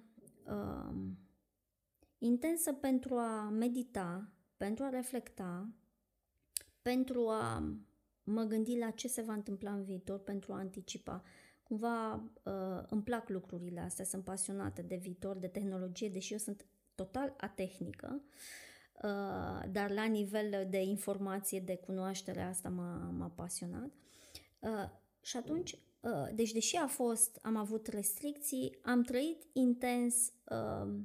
[0.48, 0.96] uh,
[2.18, 5.70] intensă pentru a medita, pentru a reflecta,
[6.82, 7.74] pentru a
[8.24, 11.24] mă gândi la ce se va întâmpla în viitor, pentru a anticipa.
[11.64, 16.66] Cumva uh, îmi plac lucrurile astea, sunt pasionată de viitor, de tehnologie, deși eu sunt
[16.96, 18.22] total atehnică,
[19.04, 23.92] uh, dar la nivel de informație, de cunoaștere, asta m-a, m-a pasionat.
[24.60, 24.90] Uh,
[25.22, 25.80] și atunci, uh,
[26.34, 31.00] deci deși a fost, am avut restricții, am trăit intens uh,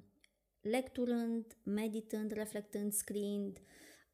[0.60, 3.58] lecturând, meditând, reflectând, scriind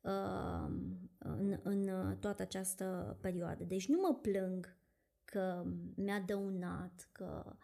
[0.01, 0.73] uh,
[1.19, 1.91] în, în
[2.21, 3.65] toată această perioadă.
[3.65, 4.77] Deci nu mă plâng
[5.25, 5.65] că
[5.97, 7.57] mi-a dăunat, că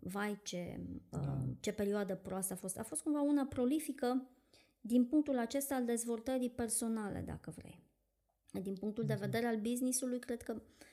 [0.00, 1.44] vai ce, da.
[1.60, 2.78] ce perioadă proastă a fost.
[2.78, 4.28] A fost cumva una prolifică
[4.80, 7.86] din punctul acesta al dezvoltării personale, dacă vrei.
[8.62, 10.87] Din punctul de vedere al businessului, cred că Uh,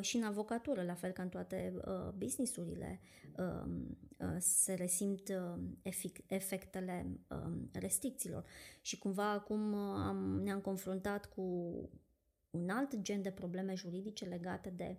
[0.00, 3.00] și în avocatură, la fel ca în toate uh, businessurile,
[3.36, 3.70] uh,
[4.18, 8.44] uh, se resimt uh, efic- efectele uh, restricțiilor.
[8.80, 11.42] Și cumva acum uh, am, ne-am confruntat cu
[12.50, 14.98] un alt gen de probleme juridice legate de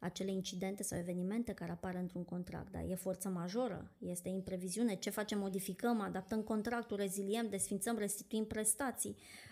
[0.00, 2.72] acele incidente sau evenimente care apar într-un contract.
[2.72, 2.82] Da?
[2.82, 9.51] E forță majoră, este impreviziune, ce facem, modificăm, adaptăm contractul, reziliem, desfințăm, restituim prestații, uh,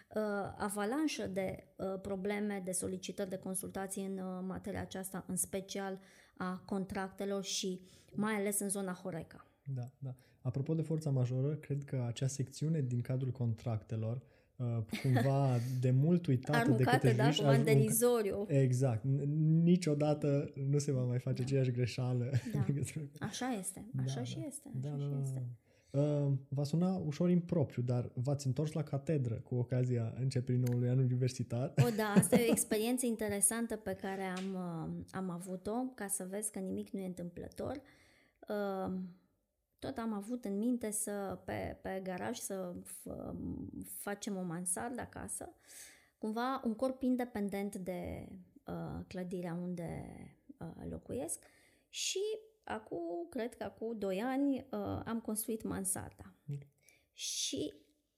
[0.57, 5.99] avalanșă de uh, probleme, de solicitări de consultații în uh, materia aceasta, în special
[6.37, 7.81] a contractelor și
[8.12, 9.47] mai ales în zona Horeca.
[9.74, 10.15] Da, da.
[10.43, 14.23] Apropo de forța majoră, cred că acea secțiune din cadrul contractelor
[14.57, 14.66] uh,
[15.03, 17.43] cumva de mult uitate Aruncate, de către da, juriști.
[17.43, 18.45] cumva în derizoriu.
[18.49, 19.05] Exact.
[19.62, 22.31] Niciodată nu se va mai face aceeași greșeală.
[22.53, 22.65] Da.
[23.27, 23.85] Așa este.
[24.05, 24.47] Așa da, și da.
[24.47, 24.70] este.
[24.78, 25.47] Așa da, și da, este.
[25.93, 30.99] Uh, va suna ușor impropriu, dar v-ați întors la catedră cu ocazia începerii noului an
[30.99, 31.75] universitar.
[31.87, 36.27] O, da, asta e o experiență interesantă pe care am, uh, am avut-o, ca să
[36.31, 37.81] vezi că nimic nu e întâmplător.
[38.49, 38.93] Uh,
[39.79, 43.35] tot am avut în minte să, pe, pe garaj, să f-
[43.85, 45.53] facem o mansardă acasă,
[46.19, 48.29] cumva un corp independent de
[48.67, 50.05] uh, clădirea unde
[50.59, 51.45] uh, locuiesc
[51.89, 52.21] și
[52.70, 56.34] acum, cred că acum 2 ani, uh, am construit mansarda.
[56.44, 56.59] Mm.
[57.12, 57.74] Și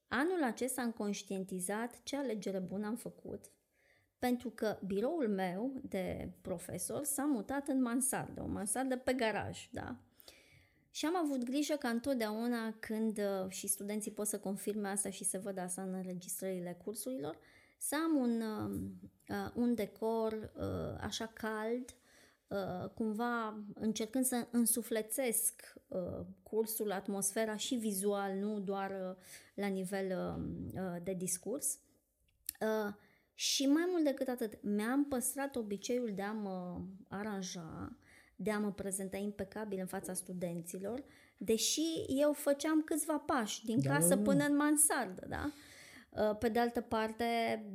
[0.08, 3.50] anul acesta am conștientizat ce alegere bună am făcut,
[4.18, 9.96] pentru că biroul meu de profesor s-a mutat în mansardă, o mansardă pe garaj, da?
[10.90, 15.24] Și am avut grijă ca întotdeauna când, uh, și studenții pot să confirme asta și
[15.24, 17.38] să văd asta în înregistrările cursurilor,
[17.78, 18.80] să am un, uh,
[19.28, 22.01] uh un decor uh, așa cald, uh,
[22.94, 29.16] cumva încercând să însuflețesc uh, cursul, atmosfera și vizual, nu doar uh,
[29.54, 31.78] la nivel uh, uh de discurs.
[32.60, 32.94] Uh,
[33.34, 37.96] și mai mult decât atât, mi-am păstrat obiceiul de a mă aranja
[38.36, 41.04] de a mă prezenta impecabil în fața studenților,
[41.36, 44.22] deși eu făceam câțiva pași din da, casă da, da.
[44.22, 45.52] până în mansardă, da?
[46.16, 47.24] Uh, pe de altă parte,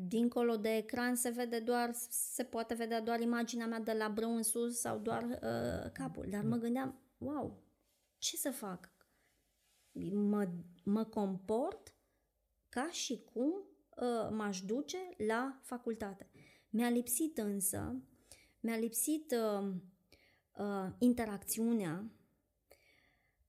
[0.07, 4.35] dincolo de ecran se vede doar, se poate vedea doar imaginea mea de la brâu
[4.35, 6.25] în sus sau doar uh, capul.
[6.29, 7.63] Dar mă gândeam, wow,
[8.17, 8.91] ce să fac?
[10.11, 10.47] Mă,
[10.83, 11.95] mă comport
[12.69, 13.53] ca și cum
[13.95, 14.97] uh, m-aș duce
[15.27, 16.29] la facultate.
[16.69, 18.01] Mi-a lipsit însă,
[18.59, 19.73] mi-a lipsit uh,
[20.57, 22.11] uh, interacțiunea,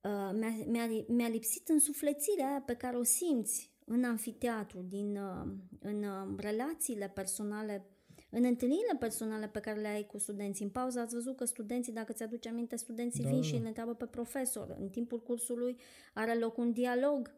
[0.02, 5.52] uh, mi-a, mi-a, mi-a lipsit însuflețirea aia pe care o simți în anfiteatru, din, uh,
[5.80, 7.86] în uh, relațiile personale,
[8.30, 10.64] în întâlnirile personale pe care le ai cu studenții.
[10.64, 13.28] În pauză ați văzut că studenții, dacă ți-aduce aminte, studenții da.
[13.28, 14.76] vin și îl întreabă pe profesor.
[14.80, 15.76] În timpul cursului
[16.14, 17.36] are loc un dialog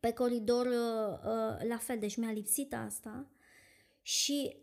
[0.00, 3.30] pe coridor uh, uh, la fel, deci mi-a lipsit asta
[4.02, 4.56] și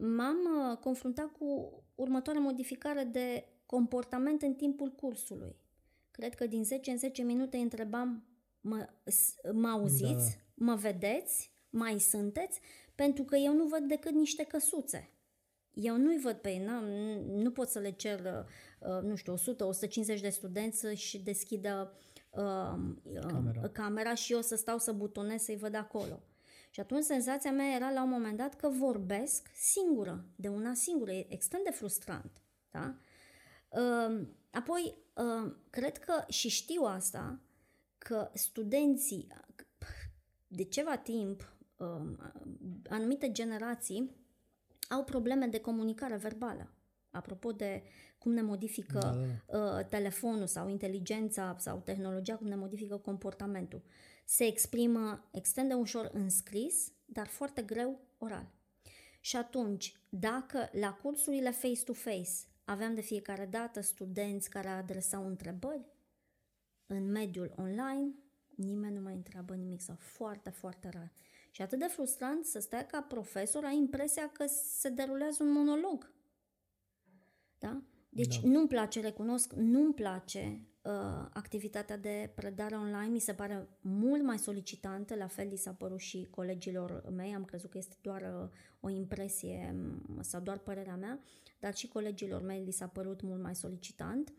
[0.00, 0.36] m-am
[0.70, 5.56] uh, confruntat cu următoarea modificare de comportament în timpul cursului.
[6.10, 8.24] Cred că din 10 în 10 minute întrebam,
[8.60, 8.88] mă,
[9.52, 10.64] mă auziți, da.
[10.64, 12.60] mă vedeți, mai sunteți,
[12.94, 15.10] pentru că eu nu văd decât niște căsuțe.
[15.72, 16.80] Eu nu-i văd pe ei, nu,
[17.42, 18.46] nu pot să le cer,
[18.80, 21.92] uh, nu știu, 100-150 de studenți și deschidă
[22.30, 22.74] uh,
[23.20, 23.68] camera.
[23.72, 26.22] camera și eu să stau să butonez să-i văd acolo.
[26.70, 31.12] Și atunci senzația mea era la un moment dat că vorbesc singură, de una singură.
[31.12, 32.42] E extrem de frustrant.
[32.70, 32.96] Da?
[33.68, 37.40] Ehm, apoi, ehm, cred că și știu asta,
[38.08, 39.26] că studenții
[40.46, 42.32] de ceva timp, ehm,
[42.88, 44.10] anumite generații,
[44.88, 46.72] au probleme de comunicare verbală.
[47.10, 47.82] Apropo de
[48.18, 48.98] cum ne modifică
[49.46, 49.82] da, da.
[49.82, 53.82] telefonul sau inteligența sau tehnologia, cum ne modifică comportamentul
[54.24, 58.50] se exprimă extrem de ușor în scris, dar foarte greu oral.
[59.20, 62.30] Și atunci, dacă la cursurile face-to-face
[62.64, 65.86] aveam de fiecare dată studenți care adresau întrebări,
[66.88, 68.14] în mediul online
[68.58, 71.12] nimeni nu mai întreabă nimic sau foarte, foarte rar.
[71.50, 76.12] Și atât de frustrant să stai ca profesor, ai impresia că se derulează un monolog.
[77.58, 77.82] Da?
[78.08, 78.48] Deci da.
[78.48, 80.92] nu-mi place, recunosc, nu-mi place uh,
[81.32, 85.98] activitatea de predare online, mi se pare mult mai solicitantă, la fel li s-a părut
[85.98, 88.48] și colegilor mei, am crezut că este doar uh,
[88.80, 89.74] o impresie
[90.20, 91.20] sau doar părerea mea,
[91.60, 94.28] dar și colegilor mei li s-a părut mult mai solicitant.
[94.28, 94.34] Uh,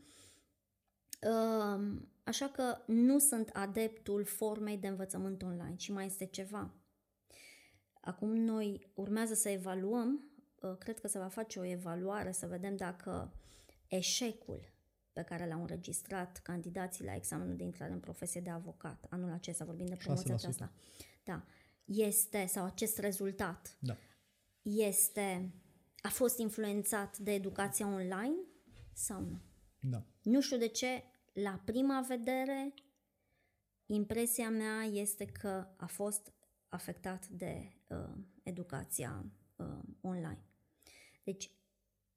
[2.23, 6.73] așa că nu sunt adeptul formei de învățământ online și mai este ceva.
[8.01, 10.23] Acum noi urmează să evaluăm,
[10.61, 13.33] uh, cred că se va face o evaluare să vedem dacă
[13.87, 14.71] eșecul
[15.13, 19.65] pe care l-au înregistrat candidații la examenul de intrare în profesie de avocat, anul acesta,
[19.65, 20.37] vorbim de promoția 6%.
[20.37, 20.71] aceasta,
[21.23, 21.45] da,
[21.85, 23.97] este, sau acest rezultat, da.
[24.61, 25.51] este,
[26.01, 28.35] a fost influențat de educația online
[28.93, 29.41] sau nu?
[29.79, 30.03] Da.
[30.21, 31.03] Nu știu de ce,
[31.33, 32.73] la prima vedere,
[33.85, 36.33] impresia mea este că a fost
[36.67, 39.25] afectat de uh, educația
[39.55, 40.43] uh, online.
[41.23, 41.51] Deci,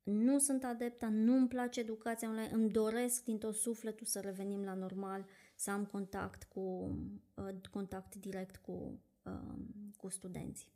[0.03, 4.75] nu sunt adepta, nu-mi place educația online, îmi doresc din tot sufletul să revenim la
[4.75, 5.27] normal,
[5.57, 6.61] să am contact cu
[7.35, 9.55] uh, contact direct cu, uh,
[9.97, 10.69] cu studenții.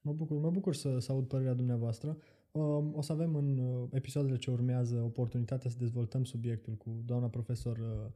[0.00, 2.18] Mă bucur, mă bucur să, să aud părerea dumneavoastră.
[2.56, 7.28] Um, o să avem în uh, episoadele ce urmează oportunitatea să dezvoltăm subiectul cu doamna
[7.28, 8.12] profesor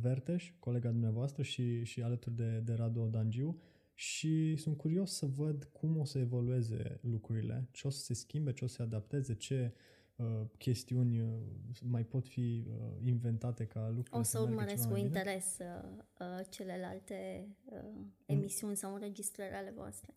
[0.00, 3.58] Verteș, colega dumneavoastră și, și alături de, de Radu Dangiu
[3.94, 8.52] și sunt curios să văd cum o să evolueze lucrurile, ce o să se schimbe,
[8.52, 9.74] ce o să se adapteze, ce
[10.16, 11.28] uh, chestiuni uh,
[11.82, 15.88] mai pot fi uh, inventate ca lucruri O să urmăresc cu interes uh,
[16.20, 17.78] uh, celelalte uh,
[18.26, 18.78] emisiuni mm.
[18.78, 20.14] sau înregistrări ale voastre.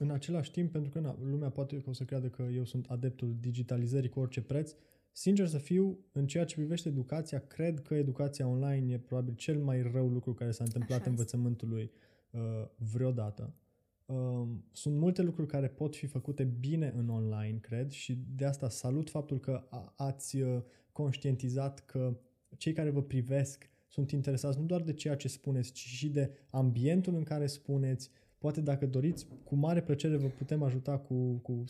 [0.00, 2.86] În același timp, pentru că na, lumea poate că o să creadă că eu sunt
[2.86, 4.74] adeptul digitalizării cu orice preț,
[5.12, 9.58] sincer să fiu, în ceea ce privește educația, cred că educația online e probabil cel
[9.58, 11.90] mai rău lucru care s-a întâmplat Așa învățământului
[12.30, 12.40] uh,
[12.76, 13.54] vreodată.
[14.06, 18.68] Uh, sunt multe lucruri care pot fi făcute bine în online, cred, și de asta
[18.68, 20.62] salut faptul că a- ați uh,
[20.92, 22.18] conștientizat că
[22.56, 26.30] cei care vă privesc sunt interesați nu doar de ceea ce spuneți, ci și de
[26.50, 31.64] ambientul în care spuneți, Poate dacă doriți, cu mare plăcere vă putem ajuta cu, cu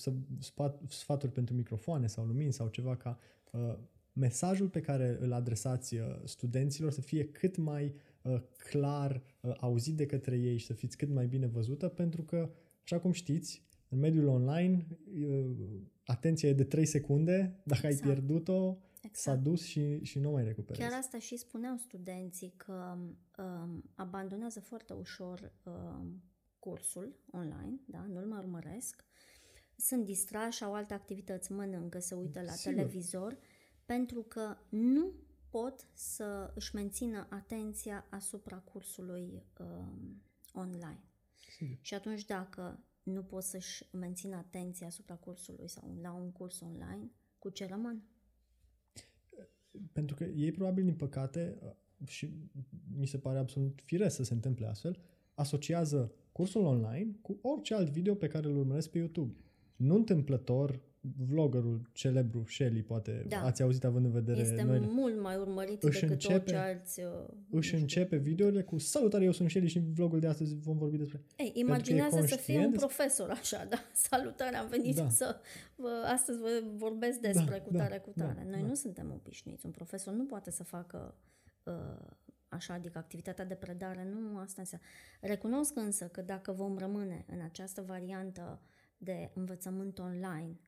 [0.89, 3.19] sfaturi pentru microfoane sau lumini sau ceva ca
[3.53, 3.79] uh,
[4.13, 8.41] mesajul pe care îl adresați uh, studenților să fie cât mai uh,
[8.71, 12.51] clar uh, auzit de către ei și să fiți cât mai bine văzută, pentru că,
[12.83, 14.87] așa cum știți, în mediul online,
[15.27, 15.51] uh,
[16.05, 18.07] atenția e de 3 secunde, dacă exact.
[18.07, 19.17] ai pierdut-o, exact.
[19.17, 20.89] s-a dus și, și nu mai recuperezi.
[20.89, 22.97] Chiar asta și spuneau studenții că
[23.39, 26.23] um, abandonează foarte ușor um,
[26.69, 29.05] cursul online, da, nu-l mai urmăresc,
[29.77, 32.75] sunt distrași, au alte activități, mănâncă, se uită la Sigur.
[32.75, 33.39] televizor,
[33.85, 35.13] pentru că nu
[35.51, 40.23] pot să își mențină atenția asupra cursului um,
[40.53, 41.03] online.
[41.57, 41.79] Sigur.
[41.81, 47.11] Și atunci dacă nu pot să-și mențină atenția asupra cursului sau la un curs online,
[47.39, 48.03] cu ce rămân?
[49.93, 51.59] Pentru că ei probabil, din păcate,
[52.07, 52.33] și
[52.97, 54.99] mi se pare absolut firesc să se întâmple astfel,
[55.35, 59.35] asociază cursul online cu orice alt video pe care îl urmăresc pe YouTube.
[59.77, 60.81] Nu întâmplător,
[61.29, 63.43] vloggerul celebru Shelly, poate da.
[63.43, 67.01] ați auzit având în vedere Este noi, mult mai urmărit își decât începe, orice alți...
[67.01, 67.09] Uh,
[67.51, 70.97] își începe videourile cu Salutare, eu sunt Shelly și în vlogul de astăzi vom vorbi
[70.97, 71.21] despre...
[71.37, 73.77] Ei, imaginează să fie un profesor așa, da?
[74.09, 75.09] Salutare, am venit da.
[75.09, 75.37] să
[75.77, 78.43] vă, astăzi vă vorbesc despre da, cu tare, da, cu tare.
[78.45, 78.67] Da, noi da.
[78.67, 79.67] nu suntem obișnuiți.
[79.67, 81.15] Un profesor nu poate să facă
[81.65, 81.73] uh,
[82.49, 84.87] așa, adică activitatea de predare, nu asta înseamnă.
[85.21, 88.61] Recunosc însă că dacă vom rămâne în această variantă
[88.97, 90.61] de învățământ online,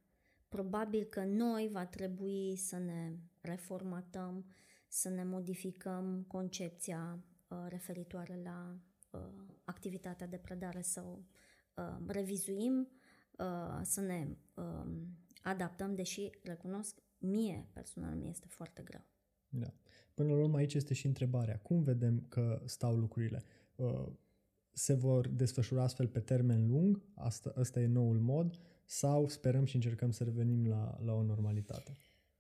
[0.48, 4.44] probabil că noi va trebui să ne reformatăm,
[4.88, 8.78] să ne modificăm concepția uh, referitoare la
[9.10, 9.20] uh,
[9.64, 11.18] activitatea de predare, să o
[11.82, 12.88] uh, revizuim,
[13.38, 14.90] uh, să ne uh,
[15.42, 19.09] adaptăm, deși recunosc, mie personal mi este foarte greu.
[19.50, 19.72] Da.
[20.14, 21.58] Până la urmă aici este și întrebarea.
[21.58, 23.42] Cum vedem că stau lucrurile?
[23.76, 24.06] Uh,
[24.72, 27.02] se vor desfășura astfel pe termen lung?
[27.14, 28.58] Asta, asta e noul mod?
[28.84, 31.96] Sau sperăm și încercăm să revenim la, la o normalitate?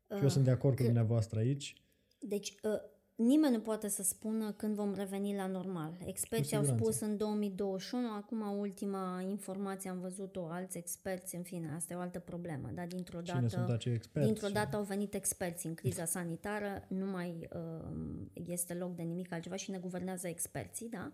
[0.08, 1.74] Uh, și eu sunt de acord cu dumneavoastră aici.
[2.18, 2.80] Deci, uh,
[3.22, 5.92] Nimeni nu poate să spună când vom reveni la normal.
[6.04, 11.92] Experții au spus în 2021, acum ultima informație am văzut-o, alți experți, în fine, asta
[11.92, 14.26] e o altă problemă, dar dintr-o Cine dată, experți?
[14.26, 19.32] dintr-o dată au venit experți în criza sanitară, nu mai uh, este loc de nimic
[19.32, 21.12] altceva și ne guvernează experții, da?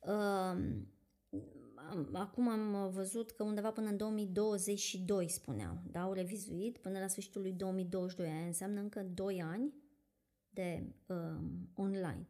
[0.00, 0.58] Uh,
[2.12, 7.40] acum am văzut că undeva până în 2022 spuneau, da, au revizuit, până la sfârșitul
[7.40, 9.72] lui 2022, aia înseamnă încă 2 ani
[10.50, 12.28] de um, online.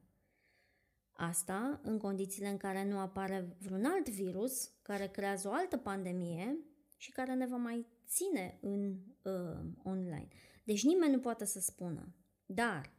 [1.13, 6.59] Asta în condițiile în care nu apare vreun alt virus care creează o altă pandemie
[6.97, 10.29] și care ne va mai ține în uh, online.
[10.65, 12.15] Deci nimeni nu poate să spună.
[12.47, 12.93] Dar,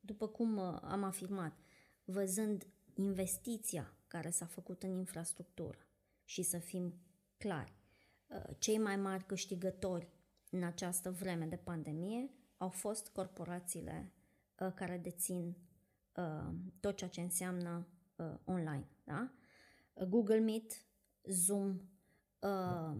[0.00, 1.58] după cum uh, am afirmat,
[2.04, 5.78] văzând investiția care s-a făcut în infrastructură
[6.24, 6.94] și să fim
[7.36, 7.72] clari,
[8.26, 10.10] uh, cei mai mari câștigători
[10.50, 14.12] în această vreme de pandemie au fost corporațiile
[14.66, 15.56] uh, care dețin
[16.16, 17.86] uh, tot ceea ce înseamnă
[18.16, 18.88] uh, online.
[19.04, 19.30] Da?
[19.94, 20.72] Uh, Google Meet,
[21.24, 21.80] Zoom,
[22.40, 22.96] uh,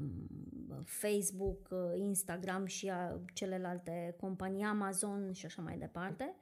[0.84, 6.34] Facebook, uh, Instagram și uh, celelalte companii, Amazon și așa mai departe.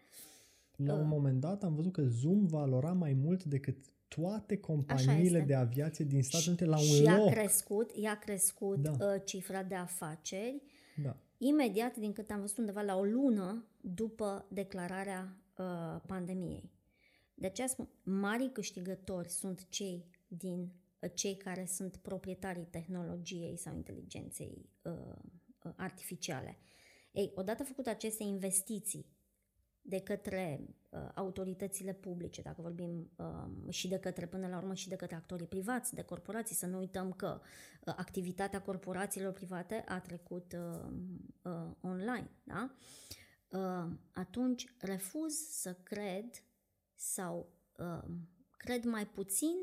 [0.76, 3.76] La un uh, moment dat am văzut că Zoom valora mai mult decât
[4.08, 7.28] toate companiile de aviație din Statele Unite la un și loc.
[7.28, 8.90] Și a crescut, i-a crescut da.
[8.90, 10.62] uh, cifra de afaceri.
[11.02, 11.16] Da.
[11.38, 16.70] Imediat, din cât am văzut undeva la o lună după declararea uh, pandemiei.
[17.34, 23.74] De aceea spun, mari câștigători sunt cei din uh, cei care sunt proprietarii tehnologiei sau
[23.74, 24.92] inteligenței uh,
[25.64, 26.58] uh, artificiale.
[27.12, 29.06] Ei, odată făcute aceste investiții
[29.82, 34.88] de către uh, autoritățile publice, dacă vorbim uh, și de către, până la urmă, și
[34.88, 40.00] de către actorii privați, de corporații, să nu uităm că uh, activitatea corporațiilor private a
[40.00, 40.92] trecut uh,
[41.42, 42.70] uh, online, da?
[42.74, 43.18] Uh,
[44.12, 46.44] atunci refuz să cred
[46.94, 48.10] sau uh,
[48.56, 49.56] cred mai puțin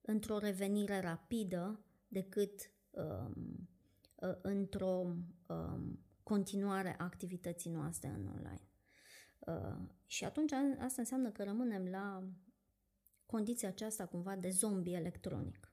[0.00, 3.68] într-o revenire rapidă decât um,
[4.14, 5.14] uh, într-o
[5.46, 8.68] um, continuare a activității noastre în online.
[9.38, 12.28] Uh, și atunci asta înseamnă că rămânem la
[13.26, 15.71] condiția aceasta cumva de zombie electronic.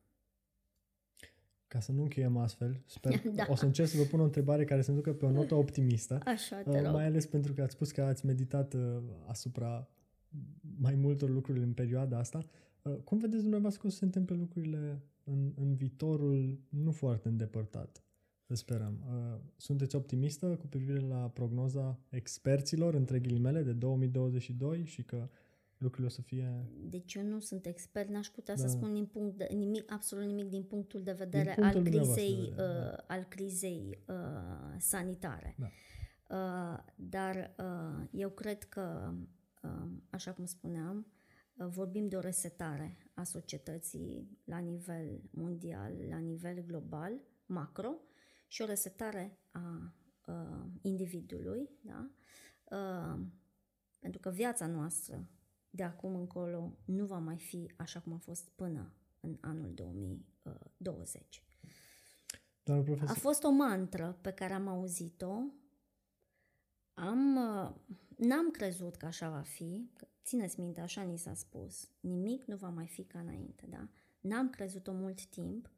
[1.70, 3.46] Ca să nu încheiem astfel, sper, da.
[3.50, 6.20] o să încerc să vă pun o întrebare care să ducă pe o notă optimistă.
[6.26, 6.94] Așa, te rog.
[6.94, 9.88] Mai ales pentru că ați spus că ați meditat uh, asupra
[10.78, 12.46] mai multor lucruri în perioada asta.
[12.82, 17.28] Uh, cum vedeți dumneavoastră că o să se întâmple lucrurile în, în viitorul nu foarte
[17.28, 18.04] îndepărtat?
[18.46, 19.00] Să sperăm.
[19.08, 25.30] Uh, sunteți optimistă cu privire la prognoza experților, între ghilimele, de 2022 și că
[25.80, 26.70] lucrurile o să fie...
[26.90, 28.62] Deci eu nu sunt expert, n-aș putea da.
[28.62, 32.38] să spun din punct de, nimic, absolut nimic din punctul de vedere punctul al, crizei,
[32.52, 33.06] uh, da.
[33.08, 35.56] al crizei uh, sanitare.
[35.58, 35.68] Da.
[36.36, 39.14] Uh, dar uh, eu cred că,
[39.64, 41.08] uh, așa cum spuneam,
[41.54, 47.96] uh, vorbim de o resetare a societății la nivel mondial, la nivel global, macro,
[48.48, 49.94] și o resetare a
[50.26, 52.10] uh, individului, da?
[52.64, 53.26] Uh,
[54.00, 55.28] pentru că viața noastră
[55.70, 61.44] de acum încolo nu va mai fi așa cum a fost până în anul 2020.
[62.64, 63.10] Doamne profesor.
[63.16, 65.42] A fost o mantră pe care am auzit-o.
[66.94, 67.76] Am, uh,
[68.18, 69.90] n-am crezut că așa va fi.
[70.24, 71.90] Țineți minte, așa ni s-a spus.
[72.00, 73.90] Nimic nu va mai fi ca înainte, da?
[74.20, 75.72] N-am crezut-o mult timp,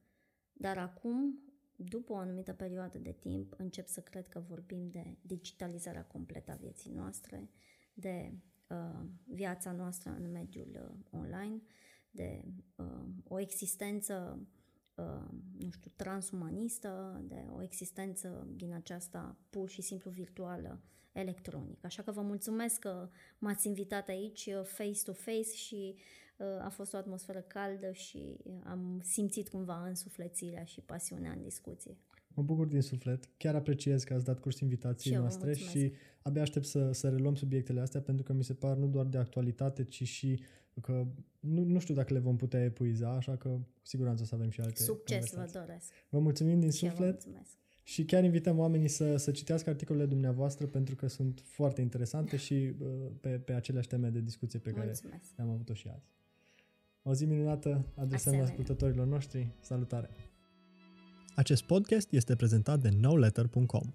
[0.54, 1.40] dar acum,
[1.76, 6.56] după o anumită perioadă de timp, încep să cred că vorbim de digitalizarea completă a
[6.56, 7.50] vieții noastre,
[7.94, 8.51] de Uh,
[9.24, 11.62] viața noastră în mediul uh, online,
[12.12, 12.44] de
[12.76, 12.86] uh,
[13.28, 14.48] o existență,
[15.58, 20.82] nu știu, transumanistă, de o existență din aceasta pur și simplu virtuală,
[21.12, 21.86] electronică.
[21.86, 25.96] Așa că vă mulțumesc că m-ați invitat aici face-to-face și
[26.62, 31.98] a fost o atmosferă caldă și am simțit cumva însuflețirea și pasiunea în discuție.
[32.34, 33.30] Mă bucur din suflet.
[33.38, 37.36] Chiar apreciez că ați dat curs invitației și noastre și abia aștept să, să reluăm
[37.36, 40.40] subiectele astea pentru că mi se par nu doar de actualitate, ci și
[40.82, 41.08] că
[41.40, 44.50] nu, nu știu dacă le vom putea epuiza, așa că cu siguranță o să avem
[44.50, 45.92] și alte Succes vă doresc!
[46.10, 47.24] Vă mulțumim din și suflet!
[47.84, 52.54] Și chiar invităm oamenii să, să citească articolele dumneavoastră pentru că sunt foarte interesante și
[52.80, 52.88] uh,
[53.22, 55.24] pe, pe aceleași teme de discuție pe care Mulțumesc.
[55.36, 56.10] le-am avut-o și azi.
[57.04, 58.44] O zi minunată adresăm Asemenea.
[58.44, 59.48] ascultătorilor noștri.
[59.60, 60.10] Salutare!
[61.36, 63.94] Acest podcast este prezentat de nowletter.com,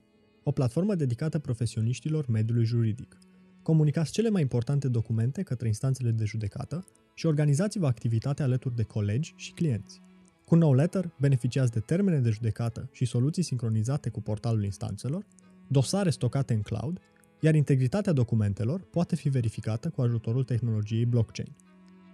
[0.49, 3.19] o platformă dedicată profesioniștilor mediului juridic.
[3.63, 9.33] Comunicați cele mai importante documente către instanțele de judecată și organizați-vă activitatea alături de colegi
[9.37, 10.01] și clienți.
[10.45, 15.27] Cu NoLetter beneficiați de termene de judecată și soluții sincronizate cu portalul instanțelor,
[15.69, 17.01] dosare stocate în cloud,
[17.41, 21.57] iar integritatea documentelor poate fi verificată cu ajutorul tehnologiei blockchain.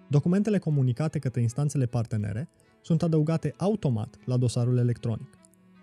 [0.09, 2.48] Documentele comunicate către instanțele partenere
[2.82, 5.41] sunt adăugate automat la dosarul electronic.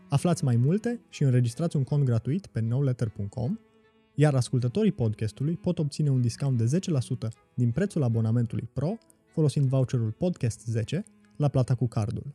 [0.10, 3.58] Aflați mai multe și înregistrați un cont gratuit pe nowletter.com,
[4.16, 6.80] iar ascultătorii podcastului pot obține un discount de
[7.28, 8.98] 10% din prețul abonamentului Pro
[9.34, 11.04] folosind voucherul Podcast 10
[11.36, 12.34] la plata cu cardul.